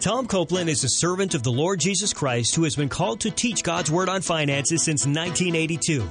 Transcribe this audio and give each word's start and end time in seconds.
Tom 0.00 0.28
Copeland 0.28 0.70
is 0.70 0.84
a 0.84 0.88
servant 0.88 1.34
of 1.34 1.42
the 1.42 1.50
Lord 1.50 1.80
Jesus 1.80 2.12
Christ 2.12 2.54
who 2.54 2.62
has 2.62 2.76
been 2.76 2.88
called 2.88 3.18
to 3.20 3.32
teach 3.32 3.64
God's 3.64 3.90
Word 3.90 4.08
on 4.08 4.22
finances 4.22 4.84
since 4.84 5.04
1982. 5.04 6.08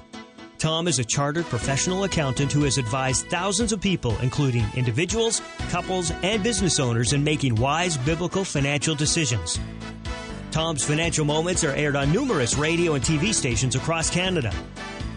Tom 0.57 0.89
is 0.89 0.99
a 0.99 1.05
chartered 1.05 1.45
professional 1.45 2.03
accountant 2.03 2.51
who 2.51 2.63
has 2.63 2.77
advised 2.77 3.29
thousands 3.29 3.71
of 3.71 3.79
people, 3.79 4.17
including 4.21 4.65
individuals, 4.75 5.41
couples, 5.69 6.11
and 6.21 6.43
business 6.43 6.81
owners, 6.81 7.13
in 7.13 7.23
making 7.23 7.55
wise 7.55 7.97
biblical 7.99 8.43
financial 8.43 8.93
decisions. 8.93 9.57
Tom's 10.51 10.83
financial 10.83 11.23
moments 11.23 11.63
are 11.63 11.71
aired 11.71 11.95
on 11.95 12.11
numerous 12.11 12.57
radio 12.57 12.95
and 12.95 13.03
TV 13.03 13.33
stations 13.33 13.75
across 13.75 14.09
Canada. 14.09 14.53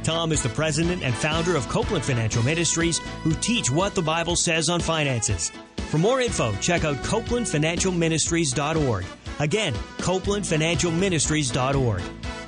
Tom 0.03 0.32
is 0.32 0.43
the 0.43 0.48
president 0.48 1.03
and 1.03 1.14
founder 1.14 1.55
of 1.57 1.69
Copeland 1.69 2.05
Financial 2.05 2.43
Ministries, 2.43 2.99
who 3.23 3.32
teach 3.35 3.71
what 3.71 3.95
the 3.95 4.03
Bible 4.03 4.35
says 4.37 4.69
on 4.69 4.80
finances. 4.80 5.53
For 5.91 5.99
more 5.99 6.21
info, 6.21 6.53
check 6.57 6.85
out 6.85 6.96
CopelandFinancialMinistries.org. 6.99 9.05
Again, 9.39 9.75
CopelandFinancialMinistries.org. 9.99 12.03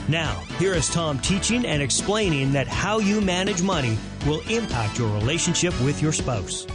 Now, 0.08 0.40
here 0.58 0.74
is 0.74 0.88
Tom 0.88 1.18
teaching 1.20 1.64
and 1.64 1.80
explaining 1.82 2.52
that 2.52 2.66
how 2.66 2.98
you 2.98 3.20
manage 3.20 3.62
money 3.62 3.96
will 4.26 4.40
impact 4.48 4.98
your 4.98 5.12
relationship 5.14 5.80
with 5.82 6.02
your 6.02 6.12
spouse. 6.12 6.66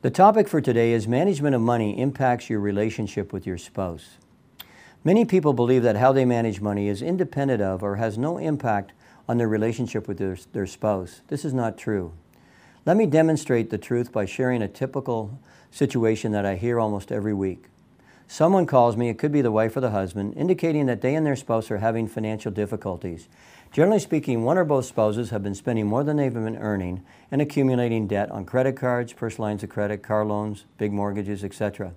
The 0.00 0.10
topic 0.10 0.48
for 0.48 0.60
today 0.60 0.92
is 0.92 1.06
management 1.06 1.54
of 1.54 1.60
money 1.60 1.98
impacts 1.98 2.50
your 2.50 2.60
relationship 2.60 3.32
with 3.32 3.46
your 3.46 3.58
spouse. 3.58 4.18
Many 5.04 5.24
people 5.24 5.52
believe 5.52 5.82
that 5.82 5.96
how 5.96 6.12
they 6.12 6.24
manage 6.24 6.60
money 6.60 6.88
is 6.88 7.02
independent 7.02 7.60
of 7.60 7.82
or 7.82 7.96
has 7.96 8.16
no 8.16 8.38
impact 8.38 8.92
on 9.32 9.38
their 9.38 9.48
relationship 9.48 10.06
with 10.06 10.18
their, 10.18 10.36
their 10.52 10.66
spouse. 10.66 11.22
This 11.28 11.42
is 11.42 11.54
not 11.54 11.78
true. 11.78 12.12
Let 12.84 12.98
me 12.98 13.06
demonstrate 13.06 13.70
the 13.70 13.78
truth 13.78 14.12
by 14.12 14.26
sharing 14.26 14.60
a 14.60 14.68
typical 14.68 15.40
situation 15.70 16.32
that 16.32 16.44
I 16.44 16.56
hear 16.56 16.78
almost 16.78 17.10
every 17.10 17.32
week. 17.32 17.64
Someone 18.28 18.66
calls 18.66 18.94
me, 18.94 19.08
it 19.08 19.16
could 19.16 19.32
be 19.32 19.40
the 19.40 19.50
wife 19.50 19.74
or 19.74 19.80
the 19.80 19.88
husband, 19.88 20.34
indicating 20.36 20.84
that 20.84 21.00
they 21.00 21.14
and 21.14 21.24
their 21.24 21.34
spouse 21.34 21.70
are 21.70 21.78
having 21.78 22.08
financial 22.08 22.52
difficulties. 22.52 23.26
Generally 23.72 24.00
speaking, 24.00 24.42
one 24.42 24.58
or 24.58 24.66
both 24.66 24.84
spouses 24.84 25.30
have 25.30 25.42
been 25.42 25.54
spending 25.54 25.86
more 25.86 26.04
than 26.04 26.18
they've 26.18 26.34
been 26.34 26.58
earning 26.58 27.02
and 27.30 27.40
accumulating 27.40 28.06
debt 28.06 28.30
on 28.30 28.44
credit 28.44 28.76
cards, 28.76 29.14
personal 29.14 29.48
lines 29.48 29.62
of 29.62 29.70
credit, 29.70 30.02
car 30.02 30.26
loans, 30.26 30.66
big 30.76 30.92
mortgages, 30.92 31.42
etc. 31.42 31.94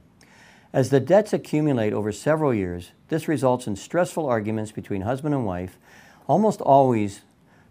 As 0.71 0.89
the 0.89 1.01
debts 1.01 1.33
accumulate 1.33 1.91
over 1.91 2.13
several 2.13 2.53
years, 2.53 2.91
this 3.09 3.27
results 3.27 3.67
in 3.67 3.75
stressful 3.75 4.25
arguments 4.25 4.71
between 4.71 5.01
husband 5.01 5.35
and 5.35 5.45
wife. 5.45 5.77
Almost 6.27 6.59
always, 6.61 7.21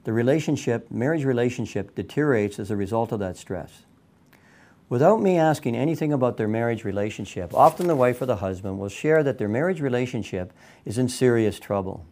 the 0.05 0.13
relationship, 0.13 0.91
marriage 0.91 1.25
relationship, 1.25 1.95
deteriorates 1.95 2.59
as 2.59 2.71
a 2.71 2.77
result 2.77 3.11
of 3.11 3.19
that 3.21 3.37
stress. 3.37 3.83
Without 4.89 5.21
me 5.21 5.39
asking 5.39 5.75
anything 5.75 6.13
about 6.13 6.37
their 6.37 6.47
marriage 6.47 6.85
relationship, 6.85 7.55
often 7.55 7.87
the 7.87 7.97
wife 7.97 8.21
or 8.21 8.27
the 8.27 8.37
husband 8.37 8.79
will 8.79 8.91
share 8.91 9.23
that 9.23 9.39
their 9.39 9.49
marriage 9.49 9.81
relationship 9.81 10.53
is 10.85 10.99
in 10.99 11.09
serious 11.09 11.59
trouble. 11.59 12.05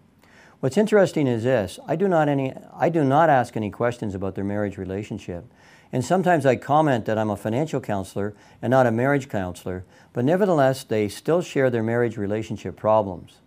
What's 0.61 0.79
interesting 0.79 1.27
is 1.27 1.43
this 1.43 1.79
I 1.87 1.97
do 1.97 2.09
not, 2.09 2.29
any, 2.29 2.55
I 2.75 2.89
do 2.89 3.05
not 3.05 3.29
ask 3.29 3.57
any 3.57 3.71
questions 3.71 4.15
about 4.15 4.35
their 4.37 4.45
marriage 4.45 4.79
relationship. 4.79 5.45
And 5.93 6.03
sometimes 6.03 6.47
I 6.47 6.57
comment 6.57 7.05
that 7.05 7.19
I'm 7.19 7.29
a 7.29 7.37
financial 7.37 7.81
counselor 7.81 8.35
and 8.63 8.71
not 8.71 8.87
a 8.87 8.91
marriage 8.91 9.29
counselor, 9.29 9.85
but 10.15 10.25
nevertheless, 10.25 10.85
they 10.85 11.09
still 11.09 11.43
share 11.43 11.69
their 11.69 11.83
marriage 11.83 12.17
relationship 12.17 12.77
problems. 12.77 13.42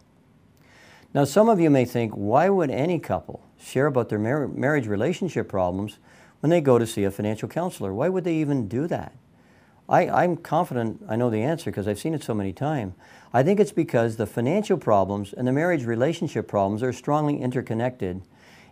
Now, 1.16 1.23
some 1.23 1.49
of 1.49 1.59
you 1.59 1.71
may 1.71 1.85
think, 1.85 2.11
why 2.13 2.49
would 2.49 2.69
any 2.69 2.99
couple 2.99 3.41
share 3.58 3.88
about 3.88 4.09
their 4.09 4.19
mar- 4.19 4.47
marriage 4.47 4.88
relationship 4.88 5.49
problems 5.49 5.97
when 6.39 6.49
they 6.49 6.61
go 6.61 6.77
to 6.77 6.85
see 6.85 7.03
a 7.03 7.11
financial 7.11 7.49
counselor. 7.49 7.94
Why 7.94 8.09
would 8.09 8.23
they 8.23 8.35
even 8.35 8.67
do 8.67 8.88
that? 8.88 9.16
I, 9.88 10.07
I'm 10.07 10.38
confident 10.38 11.02
I 11.07 11.16
know 11.16 11.30
the 11.30 11.41
answer 11.41 11.72
because 11.72 11.88
I've 11.88 11.99
seen 11.99 12.13
it 12.13 12.23
so 12.23 12.33
many 12.33 12.53
times. 12.53 12.94
I 13.33 13.44
think 13.44 13.59
it's 13.59 13.72
because 13.72 14.16
the 14.16 14.25
financial 14.25 14.77
problems 14.77 15.33
and 15.33 15.47
the 15.47 15.52
marriage 15.52 15.85
relationship 15.85 16.47
problems 16.47 16.83
are 16.83 16.94
strongly 16.94 17.39
interconnected, 17.39 18.22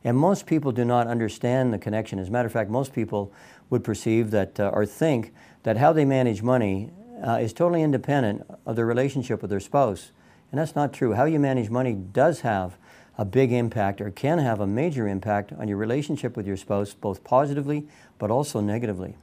and 0.04 0.18
most 0.18 0.46
people 0.46 0.72
do 0.72 0.86
not 0.86 1.08
understand 1.08 1.74
the 1.74 1.80
connection. 1.80 2.20
As 2.20 2.28
a 2.28 2.32
matter 2.32 2.48
of 2.48 2.54
fact, 2.54 2.70
most 2.70 2.94
people 2.94 3.32
would 3.70 3.84
perceive 3.84 4.32
that 4.32 4.60
uh, 4.60 4.70
or 4.74 4.86
think 4.86 5.34
that 5.64 5.78
how 5.78 5.94
they 5.94 6.06
manage 6.06 6.42
money 6.42 6.92
uh, 7.26 7.38
is 7.42 7.54
totally 7.54 7.84
independent 7.84 8.44
of 8.66 8.76
their 8.76 8.86
relationship 8.86 9.42
with 9.42 9.50
their 9.50 9.60
spouse. 9.60 10.12
And 10.54 10.60
that's 10.60 10.76
not 10.76 10.94
true. 10.94 11.14
How 11.14 11.26
you 11.26 11.40
manage 11.40 11.72
money 11.72 11.94
does 11.94 12.42
have 12.42 12.78
a 13.18 13.26
big 13.26 13.52
impact 13.52 14.00
or 14.00 14.12
can 14.12 14.38
have 14.38 14.60
a 14.60 14.68
major 14.68 15.08
impact 15.08 15.52
on 15.52 15.68
your 15.68 15.78
relationship 15.78 16.38
with 16.38 16.46
your 16.46 16.58
spouse, 16.58 16.94
both 16.94 17.24
positively 17.24 17.88
but 18.20 18.30
also 18.30 18.60
negatively. 18.60 19.16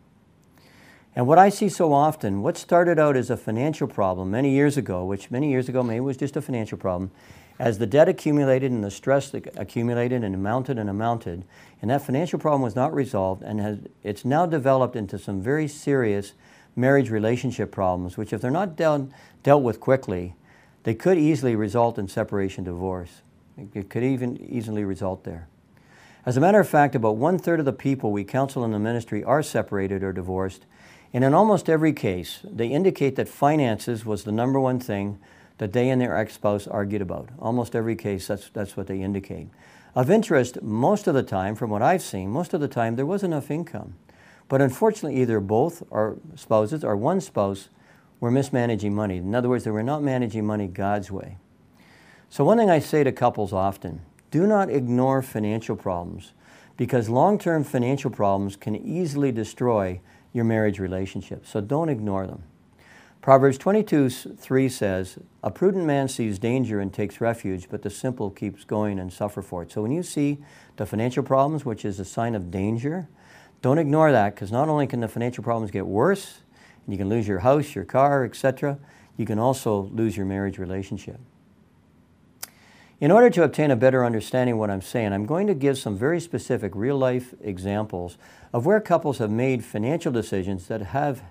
And 1.14 1.28
what 1.28 1.38
I 1.38 1.48
see 1.48 1.68
so 1.68 1.92
often, 1.92 2.42
what 2.42 2.56
started 2.56 2.98
out 2.98 3.16
as 3.16 3.30
a 3.30 3.36
financial 3.36 3.86
problem 3.86 4.32
many 4.32 4.50
years 4.50 4.76
ago, 4.76 5.04
which 5.04 5.30
many 5.30 5.52
years 5.52 5.68
ago 5.68 5.84
maybe 5.84 6.00
was 6.00 6.16
just 6.16 6.36
a 6.36 6.42
financial 6.42 6.76
problem, 6.76 7.12
as 7.60 7.78
the 7.78 7.86
debt 7.86 8.08
accumulated 8.08 8.72
and 8.72 8.82
the 8.82 8.90
stress 8.90 9.32
accumulated 9.32 10.24
and 10.24 10.34
amounted 10.34 10.80
and 10.80 10.90
amounted, 10.90 11.44
and 11.80 11.92
that 11.92 12.02
financial 12.02 12.40
problem 12.40 12.62
was 12.62 12.74
not 12.74 12.92
resolved, 12.92 13.44
and 13.44 13.60
has, 13.60 13.78
it's 14.02 14.24
now 14.24 14.46
developed 14.46 14.96
into 14.96 15.16
some 15.16 15.40
very 15.40 15.68
serious 15.68 16.32
marriage 16.74 17.08
relationship 17.08 17.70
problems, 17.70 18.16
which 18.16 18.32
if 18.32 18.40
they're 18.40 18.50
not 18.50 18.74
dealt, 18.74 19.10
dealt 19.44 19.62
with 19.62 19.78
quickly, 19.78 20.34
they 20.82 20.94
could 20.94 21.18
easily 21.18 21.54
result 21.54 21.98
in 21.98 22.08
separation 22.08 22.64
divorce. 22.64 23.22
It 23.74 23.90
could 23.90 24.02
even 24.02 24.36
easily 24.36 24.84
result 24.84 25.24
there. 25.24 25.48
As 26.26 26.36
a 26.36 26.40
matter 26.40 26.60
of 26.60 26.68
fact, 26.68 26.94
about 26.94 27.16
one 27.16 27.38
third 27.38 27.60
of 27.60 27.66
the 27.66 27.72
people 27.72 28.12
we 28.12 28.24
counsel 28.24 28.64
in 28.64 28.72
the 28.72 28.78
ministry 28.78 29.24
are 29.24 29.42
separated 29.42 30.02
or 30.02 30.12
divorced, 30.12 30.66
and 31.12 31.24
in 31.24 31.34
almost 31.34 31.68
every 31.68 31.92
case, 31.92 32.40
they 32.44 32.68
indicate 32.68 33.16
that 33.16 33.28
finances 33.28 34.04
was 34.04 34.24
the 34.24 34.32
number 34.32 34.60
one 34.60 34.78
thing 34.78 35.18
that 35.58 35.72
they 35.72 35.90
and 35.90 36.00
their 36.00 36.16
ex 36.16 36.34
spouse 36.34 36.66
argued 36.66 37.02
about. 37.02 37.28
Almost 37.38 37.74
every 37.74 37.96
case, 37.96 38.26
that's, 38.26 38.48
that's 38.50 38.76
what 38.76 38.86
they 38.86 39.02
indicate. 39.02 39.48
Of 39.94 40.10
interest, 40.10 40.62
most 40.62 41.06
of 41.06 41.14
the 41.14 41.22
time, 41.22 41.56
from 41.56 41.70
what 41.70 41.82
I've 41.82 42.02
seen, 42.02 42.30
most 42.30 42.54
of 42.54 42.60
the 42.60 42.68
time 42.68 42.96
there 42.96 43.06
was 43.06 43.22
enough 43.22 43.50
income. 43.50 43.94
But 44.48 44.60
unfortunately, 44.60 45.20
either 45.20 45.40
both 45.40 45.82
or 45.90 46.18
spouses 46.36 46.84
or 46.84 46.96
one 46.96 47.20
spouse 47.20 47.68
were 48.20 48.30
mismanaging 48.30 48.94
money. 48.94 49.16
In 49.16 49.34
other 49.34 49.48
words, 49.48 49.64
they 49.64 49.70
were 49.70 49.82
not 49.82 50.02
managing 50.02 50.46
money 50.46 50.68
God's 50.68 51.10
way. 51.10 51.38
So, 52.28 52.44
one 52.44 52.58
thing 52.58 52.70
I 52.70 52.78
say 52.78 53.02
to 53.02 53.12
couples 53.12 53.52
often 53.52 54.02
do 54.30 54.46
not 54.46 54.70
ignore 54.70 55.22
financial 55.22 55.74
problems 55.74 56.32
because 56.76 57.08
long 57.08 57.38
term 57.38 57.64
financial 57.64 58.10
problems 58.10 58.56
can 58.56 58.76
easily 58.76 59.32
destroy 59.32 60.00
your 60.32 60.44
marriage 60.44 60.78
relationship. 60.78 61.46
So, 61.46 61.60
don't 61.60 61.88
ignore 61.88 62.26
them. 62.26 62.44
Proverbs 63.20 63.58
22 63.58 64.08
3 64.08 64.68
says, 64.68 65.18
A 65.42 65.50
prudent 65.50 65.84
man 65.84 66.08
sees 66.08 66.38
danger 66.38 66.80
and 66.80 66.92
takes 66.92 67.20
refuge, 67.20 67.68
but 67.68 67.82
the 67.82 67.90
simple 67.90 68.30
keeps 68.30 68.64
going 68.64 68.98
and 68.98 69.12
suffer 69.12 69.42
for 69.42 69.62
it. 69.62 69.72
So, 69.72 69.82
when 69.82 69.90
you 69.90 70.02
see 70.02 70.38
the 70.76 70.86
financial 70.86 71.22
problems, 71.22 71.64
which 71.64 71.84
is 71.84 71.98
a 71.98 72.04
sign 72.04 72.34
of 72.34 72.50
danger, 72.50 73.08
don't 73.60 73.78
ignore 73.78 74.12
that 74.12 74.34
because 74.34 74.52
not 74.52 74.68
only 74.68 74.86
can 74.86 75.00
the 75.00 75.08
financial 75.08 75.42
problems 75.44 75.70
get 75.70 75.86
worse, 75.86 76.39
you 76.88 76.96
can 76.96 77.08
lose 77.08 77.28
your 77.28 77.40
house, 77.40 77.74
your 77.74 77.84
car, 77.84 78.24
etc., 78.24 78.78
you 79.16 79.26
can 79.26 79.38
also 79.38 79.90
lose 79.92 80.16
your 80.16 80.26
marriage 80.26 80.58
relationship. 80.58 81.20
In 83.00 83.10
order 83.10 83.30
to 83.30 83.42
obtain 83.42 83.70
a 83.70 83.76
better 83.76 84.04
understanding 84.04 84.54
of 84.54 84.58
what 84.58 84.70
I'm 84.70 84.82
saying, 84.82 85.12
I'm 85.12 85.24
going 85.24 85.46
to 85.46 85.54
give 85.54 85.78
some 85.78 85.96
very 85.96 86.20
specific 86.20 86.72
real 86.74 86.98
life 86.98 87.34
examples 87.40 88.18
of 88.52 88.66
where 88.66 88.80
couples 88.80 89.18
have 89.18 89.30
made 89.30 89.64
financial 89.64 90.12
decisions 90.12 90.66
that 90.68 90.82
have 90.82 91.22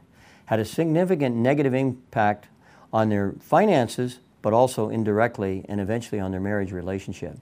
had 0.46 0.60
a 0.60 0.66
significant 0.66 1.36
negative 1.36 1.76
impact 1.76 2.48
on 2.92 3.10
their 3.10 3.34
finances, 3.40 4.20
but 4.42 4.52
also 4.52 4.90
indirectly 4.90 5.64
and 5.70 5.80
eventually 5.80 6.20
on 6.20 6.32
their 6.32 6.40
marriage 6.40 6.72
relationship. 6.72 7.38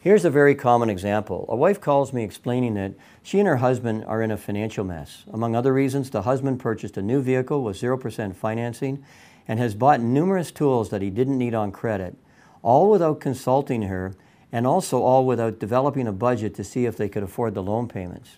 Here's 0.00 0.24
a 0.24 0.30
very 0.30 0.54
common 0.54 0.90
example. 0.90 1.44
A 1.48 1.56
wife 1.56 1.80
calls 1.80 2.12
me 2.12 2.22
explaining 2.22 2.74
that 2.74 2.94
she 3.20 3.40
and 3.40 3.48
her 3.48 3.56
husband 3.56 4.04
are 4.04 4.22
in 4.22 4.30
a 4.30 4.36
financial 4.36 4.84
mess. 4.84 5.24
Among 5.32 5.56
other 5.56 5.72
reasons, 5.72 6.10
the 6.10 6.22
husband 6.22 6.60
purchased 6.60 6.96
a 6.96 7.02
new 7.02 7.20
vehicle 7.20 7.64
with 7.64 7.80
0% 7.80 8.36
financing 8.36 9.04
and 9.48 9.58
has 9.58 9.74
bought 9.74 10.00
numerous 10.00 10.52
tools 10.52 10.90
that 10.90 11.02
he 11.02 11.10
didn't 11.10 11.36
need 11.36 11.52
on 11.52 11.72
credit 11.72 12.16
all 12.62 12.90
without 12.90 13.20
consulting 13.20 13.82
her 13.82 14.14
and 14.52 14.66
also 14.66 15.02
all 15.02 15.26
without 15.26 15.58
developing 15.58 16.06
a 16.06 16.12
budget 16.12 16.54
to 16.54 16.64
see 16.64 16.86
if 16.86 16.96
they 16.96 17.08
could 17.08 17.22
afford 17.22 17.54
the 17.54 17.62
loan 17.62 17.88
payments. 17.88 18.36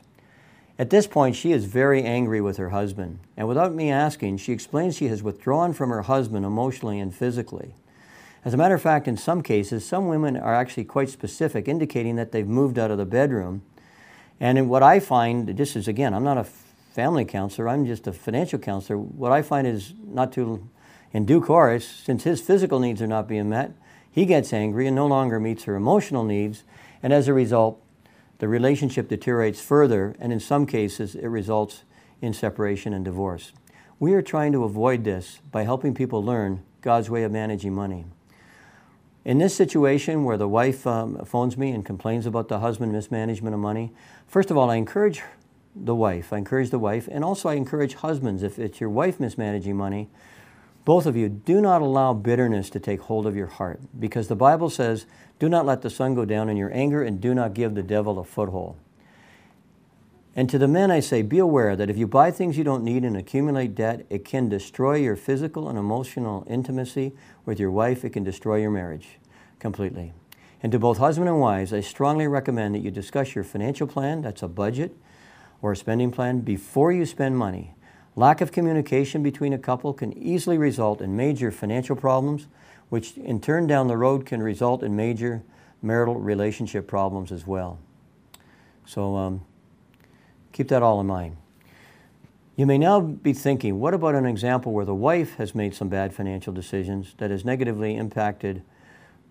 At 0.78 0.90
this 0.90 1.06
point, 1.06 1.36
she 1.36 1.52
is 1.52 1.66
very 1.66 2.02
angry 2.02 2.40
with 2.40 2.56
her 2.56 2.70
husband, 2.70 3.18
and 3.36 3.46
without 3.46 3.74
me 3.74 3.90
asking, 3.90 4.38
she 4.38 4.52
explains 4.52 4.96
she 4.96 5.08
has 5.08 5.22
withdrawn 5.22 5.74
from 5.74 5.90
her 5.90 6.02
husband 6.02 6.46
emotionally 6.46 6.98
and 6.98 7.14
physically. 7.14 7.74
As 8.44 8.54
a 8.54 8.56
matter 8.56 8.74
of 8.74 8.82
fact, 8.82 9.06
in 9.06 9.16
some 9.16 9.42
cases, 9.42 9.84
some 9.84 10.08
women 10.08 10.36
are 10.36 10.54
actually 10.54 10.84
quite 10.84 11.10
specific, 11.10 11.68
indicating 11.68 12.16
that 12.16 12.32
they've 12.32 12.46
moved 12.46 12.78
out 12.78 12.90
of 12.90 12.98
the 12.98 13.04
bedroom. 13.04 13.62
And 14.40 14.56
in 14.56 14.68
what 14.68 14.82
I 14.82 14.98
find, 14.98 15.48
this 15.48 15.76
is 15.76 15.86
again, 15.86 16.14
I'm 16.14 16.24
not 16.24 16.38
a 16.38 16.44
family 16.44 17.24
counselor, 17.24 17.68
I'm 17.68 17.84
just 17.84 18.06
a 18.06 18.12
financial 18.12 18.58
counselor. 18.58 18.98
What 18.98 19.30
I 19.30 19.42
find 19.42 19.66
is 19.66 19.92
not 20.02 20.32
too 20.32 20.68
in 21.12 21.26
due 21.26 21.40
course, 21.40 21.86
since 21.86 22.24
his 22.24 22.40
physical 22.40 22.78
needs 22.78 23.02
are 23.02 23.06
not 23.06 23.26
being 23.26 23.48
met, 23.48 23.72
he 24.10 24.24
gets 24.24 24.52
angry 24.52 24.86
and 24.86 24.94
no 24.94 25.06
longer 25.06 25.40
meets 25.40 25.64
her 25.64 25.74
emotional 25.74 26.24
needs, 26.24 26.62
and 27.02 27.12
as 27.12 27.26
a 27.26 27.34
result, 27.34 27.82
the 28.38 28.48
relationship 28.48 29.08
deteriorates 29.08 29.60
further, 29.60 30.14
and 30.18 30.32
in 30.32 30.40
some 30.40 30.66
cases, 30.66 31.14
it 31.14 31.26
results 31.26 31.82
in 32.22 32.32
separation 32.32 32.92
and 32.92 33.04
divorce. 33.04 33.52
We 33.98 34.14
are 34.14 34.22
trying 34.22 34.52
to 34.52 34.64
avoid 34.64 35.04
this 35.04 35.40
by 35.50 35.64
helping 35.64 35.94
people 35.94 36.24
learn 36.24 36.62
God's 36.80 37.10
way 37.10 37.24
of 37.24 37.32
managing 37.32 37.74
money. 37.74 38.06
In 39.22 39.36
this 39.36 39.54
situation 39.54 40.24
where 40.24 40.38
the 40.38 40.48
wife 40.48 40.86
um, 40.86 41.22
phones 41.26 41.58
me 41.58 41.72
and 41.72 41.84
complains 41.84 42.24
about 42.24 42.48
the 42.48 42.60
husband 42.60 42.92
mismanagement 42.92 43.52
of 43.52 43.60
money, 43.60 43.92
first 44.26 44.50
of 44.50 44.56
all, 44.56 44.70
I 44.70 44.76
encourage 44.76 45.22
the 45.76 45.94
wife. 45.94 46.32
I 46.32 46.38
encourage 46.38 46.70
the 46.70 46.78
wife, 46.78 47.06
and 47.10 47.22
also 47.22 47.50
I 47.50 47.54
encourage 47.54 47.94
husbands. 47.94 48.42
If 48.42 48.58
it's 48.58 48.80
your 48.80 48.88
wife 48.88 49.20
mismanaging 49.20 49.76
money, 49.76 50.08
both 50.86 51.04
of 51.04 51.16
you, 51.16 51.28
do 51.28 51.60
not 51.60 51.82
allow 51.82 52.14
bitterness 52.14 52.70
to 52.70 52.80
take 52.80 53.02
hold 53.02 53.26
of 53.26 53.36
your 53.36 53.46
heart, 53.46 53.80
because 53.98 54.28
the 54.28 54.36
Bible 54.36 54.70
says, 54.70 55.04
"Do 55.38 55.50
not 55.50 55.66
let 55.66 55.82
the 55.82 55.90
sun 55.90 56.14
go 56.14 56.24
down 56.24 56.48
in 56.48 56.56
your 56.56 56.72
anger, 56.72 57.02
and 57.02 57.20
do 57.20 57.34
not 57.34 57.52
give 57.52 57.74
the 57.74 57.82
devil 57.82 58.18
a 58.18 58.24
foothold." 58.24 58.76
And 60.40 60.48
to 60.48 60.56
the 60.56 60.66
men, 60.66 60.90
I 60.90 61.00
say, 61.00 61.20
be 61.20 61.38
aware 61.38 61.76
that 61.76 61.90
if 61.90 61.98
you 61.98 62.06
buy 62.06 62.30
things 62.30 62.56
you 62.56 62.64
don't 62.64 62.82
need 62.82 63.04
and 63.04 63.14
accumulate 63.14 63.74
debt, 63.74 64.06
it 64.08 64.24
can 64.24 64.48
destroy 64.48 64.94
your 64.94 65.14
physical 65.14 65.68
and 65.68 65.78
emotional 65.78 66.46
intimacy 66.48 67.12
with 67.44 67.60
your 67.60 67.70
wife. 67.70 68.06
It 68.06 68.14
can 68.14 68.24
destroy 68.24 68.56
your 68.56 68.70
marriage 68.70 69.18
completely. 69.58 70.14
And 70.62 70.72
to 70.72 70.78
both 70.78 70.96
husband 70.96 71.28
and 71.28 71.40
wives, 71.40 71.74
I 71.74 71.80
strongly 71.80 72.26
recommend 72.26 72.74
that 72.74 72.78
you 72.78 72.90
discuss 72.90 73.34
your 73.34 73.44
financial 73.44 73.86
plan, 73.86 74.22
that's 74.22 74.42
a 74.42 74.48
budget 74.48 74.96
or 75.60 75.72
a 75.72 75.76
spending 75.76 76.10
plan, 76.10 76.40
before 76.40 76.90
you 76.90 77.04
spend 77.04 77.36
money. 77.36 77.74
Lack 78.16 78.40
of 78.40 78.50
communication 78.50 79.22
between 79.22 79.52
a 79.52 79.58
couple 79.58 79.92
can 79.92 80.16
easily 80.16 80.56
result 80.56 81.02
in 81.02 81.14
major 81.14 81.50
financial 81.50 81.96
problems, 81.96 82.46
which 82.88 83.14
in 83.18 83.42
turn 83.42 83.66
down 83.66 83.88
the 83.88 83.98
road 83.98 84.24
can 84.24 84.42
result 84.42 84.82
in 84.82 84.96
major 84.96 85.42
marital 85.82 86.14
relationship 86.14 86.88
problems 86.88 87.30
as 87.30 87.46
well. 87.46 87.78
So, 88.86 89.16
um, 89.16 89.42
Keep 90.52 90.68
that 90.68 90.82
all 90.82 91.00
in 91.00 91.06
mind. 91.06 91.36
You 92.56 92.66
may 92.66 92.78
now 92.78 93.00
be 93.00 93.32
thinking, 93.32 93.80
what 93.80 93.94
about 93.94 94.14
an 94.14 94.26
example 94.26 94.72
where 94.72 94.84
the 94.84 94.94
wife 94.94 95.36
has 95.36 95.54
made 95.54 95.74
some 95.74 95.88
bad 95.88 96.12
financial 96.12 96.52
decisions 96.52 97.14
that 97.18 97.30
has 97.30 97.44
negatively 97.44 97.96
impacted 97.96 98.62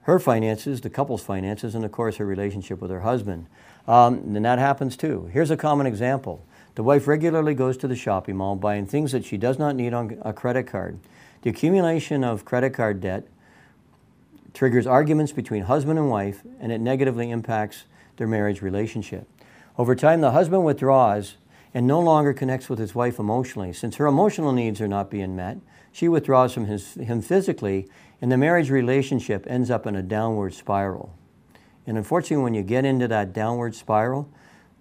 her 0.03 0.17
finances, 0.17 0.81
the 0.81 0.89
couple's 0.89 1.21
finances, 1.21 1.75
and 1.75 1.85
of 1.85 1.91
course 1.91 2.15
her 2.15 2.25
relationship 2.25 2.81
with 2.81 2.89
her 2.89 3.01
husband? 3.01 3.45
Um, 3.87 4.35
and 4.35 4.45
that 4.45 4.57
happens 4.57 4.97
too. 4.97 5.29
Here's 5.31 5.51
a 5.51 5.57
common 5.57 5.85
example. 5.85 6.43
The 6.75 6.83
wife 6.83 7.07
regularly 7.07 7.53
goes 7.53 7.77
to 7.77 7.87
the 7.87 7.95
shopping 7.95 8.37
mall 8.37 8.55
buying 8.55 8.85
things 8.85 9.11
that 9.11 9.25
she 9.25 9.37
does 9.37 9.59
not 9.59 9.75
need 9.75 9.93
on 9.93 10.17
a 10.23 10.33
credit 10.33 10.63
card. 10.63 10.99
The 11.41 11.49
accumulation 11.49 12.23
of 12.23 12.45
credit 12.45 12.73
card 12.73 13.01
debt 13.01 13.27
triggers 14.53 14.87
arguments 14.87 15.31
between 15.31 15.63
husband 15.63 15.99
and 15.99 16.09
wife, 16.09 16.41
and 16.59 16.71
it 16.71 16.81
negatively 16.81 17.31
impacts 17.31 17.83
their 18.17 18.27
marriage 18.27 18.61
relationship. 18.61 19.27
Over 19.79 19.95
time, 19.95 20.19
the 20.19 20.31
husband 20.31 20.65
withdraws 20.65 21.35
and 21.73 21.87
no 21.87 22.01
longer 22.01 22.33
connects 22.33 22.67
with 22.67 22.79
his 22.79 22.93
wife 22.93 23.17
emotionally. 23.17 23.71
Since 23.71 23.95
her 23.95 24.07
emotional 24.07 24.51
needs 24.51 24.81
are 24.81 24.89
not 24.89 25.09
being 25.09 25.37
met, 25.37 25.57
she 25.93 26.09
withdraws 26.09 26.53
from 26.53 26.65
his, 26.65 26.95
him 26.95 27.21
physically, 27.21 27.87
and 28.21 28.29
the 28.29 28.35
marriage 28.35 28.69
relationship 28.69 29.45
ends 29.47 29.71
up 29.71 29.87
in 29.87 29.95
a 29.95 30.01
downward 30.01 30.53
spiral. 30.53 31.15
And 31.87 31.97
unfortunately, 31.97 32.43
when 32.43 32.53
you 32.55 32.61
get 32.61 32.83
into 32.83 33.07
that 33.07 33.31
downward 33.31 33.73
spiral, 33.73 34.29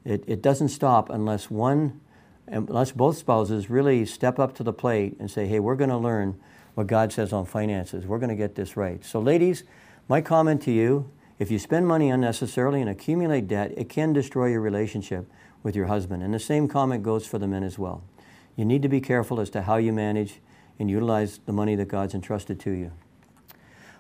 it, 0.05 0.25
it 0.27 0.43
doesn't 0.43 0.71
stop 0.71 1.11
unless 1.11 1.49
one, 1.49 2.01
unless 2.49 2.91
both 2.91 3.17
spouses 3.19 3.71
really 3.71 4.05
step 4.05 4.41
up 4.41 4.53
to 4.57 4.65
the 4.65 4.73
plate 4.73 5.17
and 5.21 5.31
say, 5.31 5.47
hey, 5.47 5.61
we're 5.61 5.77
going 5.77 5.91
to 5.91 5.97
learn 5.97 6.41
what 6.75 6.89
God 6.89 7.13
says 7.13 7.33
on 7.33 7.47
finances. 7.47 8.05
We're 8.05 8.19
going 8.19 8.31
to 8.31 8.35
get 8.35 8.57
this 8.57 8.77
right. 8.77 9.05
So, 9.05 9.21
ladies, 9.21 9.63
my 10.09 10.21
comment 10.21 10.61
to 10.63 10.73
you 10.73 11.09
if 11.39 11.51
you 11.51 11.59
spend 11.59 11.87
money 11.87 12.11
unnecessarily 12.11 12.81
and 12.81 12.91
accumulate 12.91 13.47
debt, 13.47 13.73
it 13.77 13.89
can 13.89 14.13
destroy 14.13 14.49
your 14.49 14.61
relationship 14.61 15.31
with 15.63 15.77
your 15.77 15.87
husband. 15.87 16.23
And 16.23 16.35
the 16.35 16.41
same 16.41 16.69
comment 16.69 17.03
goes 17.03 17.27
for 17.27 17.39
the 17.39 17.47
men 17.47 17.63
as 17.63 17.79
well. 17.79 18.03
You 18.57 18.65
need 18.65 18.83
to 18.83 18.89
be 18.89 19.01
careful 19.01 19.41
as 19.41 19.51
to 19.51 19.63
how 19.63 19.77
you 19.77 19.93
manage 19.93 20.41
and 20.79 20.91
utilize 20.91 21.39
the 21.47 21.53
money 21.53 21.77
that 21.77 21.87
God's 21.87 22.15
entrusted 22.15 22.59
to 22.61 22.71
you. 22.71 22.93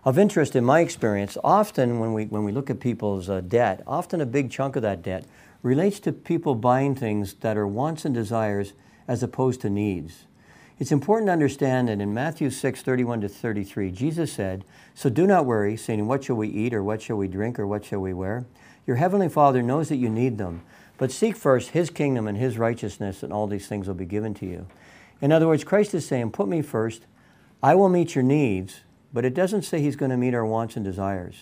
Of 0.04 0.18
interest, 0.18 0.56
in 0.56 0.64
my 0.64 0.80
experience, 0.80 1.36
often 1.44 1.98
when 1.98 2.12
we, 2.12 2.26
when 2.26 2.44
we 2.44 2.52
look 2.52 2.70
at 2.70 2.80
people's 2.80 3.28
uh, 3.28 3.40
debt, 3.40 3.82
often 3.86 4.20
a 4.20 4.26
big 4.26 4.50
chunk 4.50 4.76
of 4.76 4.82
that 4.82 5.02
debt 5.02 5.24
relates 5.62 6.00
to 6.00 6.12
people 6.12 6.54
buying 6.54 6.94
things 6.94 7.34
that 7.34 7.56
are 7.56 7.66
wants 7.66 8.04
and 8.04 8.14
desires 8.14 8.72
as 9.06 9.22
opposed 9.22 9.60
to 9.60 9.70
needs. 9.70 10.24
It's 10.78 10.92
important 10.92 11.26
to 11.26 11.32
understand 11.32 11.88
that 11.88 12.00
in 12.00 12.14
Matthew 12.14 12.50
6, 12.50 12.82
31 12.82 13.22
to 13.22 13.28
33, 13.28 13.90
Jesus 13.90 14.32
said, 14.32 14.64
So 14.94 15.10
do 15.10 15.26
not 15.26 15.44
worry, 15.44 15.76
saying, 15.76 16.06
What 16.06 16.22
shall 16.22 16.36
we 16.36 16.48
eat, 16.48 16.72
or 16.72 16.84
what 16.84 17.02
shall 17.02 17.16
we 17.16 17.26
drink, 17.26 17.58
or 17.58 17.66
what 17.66 17.84
shall 17.84 17.98
we 17.98 18.14
wear? 18.14 18.46
Your 18.86 18.96
heavenly 18.96 19.28
Father 19.28 19.60
knows 19.60 19.88
that 19.88 19.96
you 19.96 20.08
need 20.08 20.38
them. 20.38 20.62
But 20.96 21.10
seek 21.10 21.36
first 21.36 21.70
his 21.70 21.90
kingdom 21.90 22.28
and 22.28 22.38
his 22.38 22.58
righteousness, 22.58 23.24
and 23.24 23.32
all 23.32 23.48
these 23.48 23.66
things 23.66 23.88
will 23.88 23.94
be 23.94 24.04
given 24.04 24.34
to 24.34 24.46
you. 24.46 24.66
In 25.20 25.32
other 25.32 25.48
words, 25.48 25.64
Christ 25.64 25.94
is 25.94 26.06
saying, 26.06 26.30
Put 26.30 26.48
me 26.48 26.62
first, 26.62 27.06
I 27.60 27.74
will 27.74 27.88
meet 27.88 28.14
your 28.14 28.24
needs, 28.24 28.80
but 29.12 29.24
it 29.24 29.34
doesn't 29.34 29.62
say 29.62 29.80
he's 29.80 29.96
going 29.96 30.12
to 30.12 30.16
meet 30.16 30.34
our 30.34 30.46
wants 30.46 30.76
and 30.76 30.84
desires. 30.84 31.36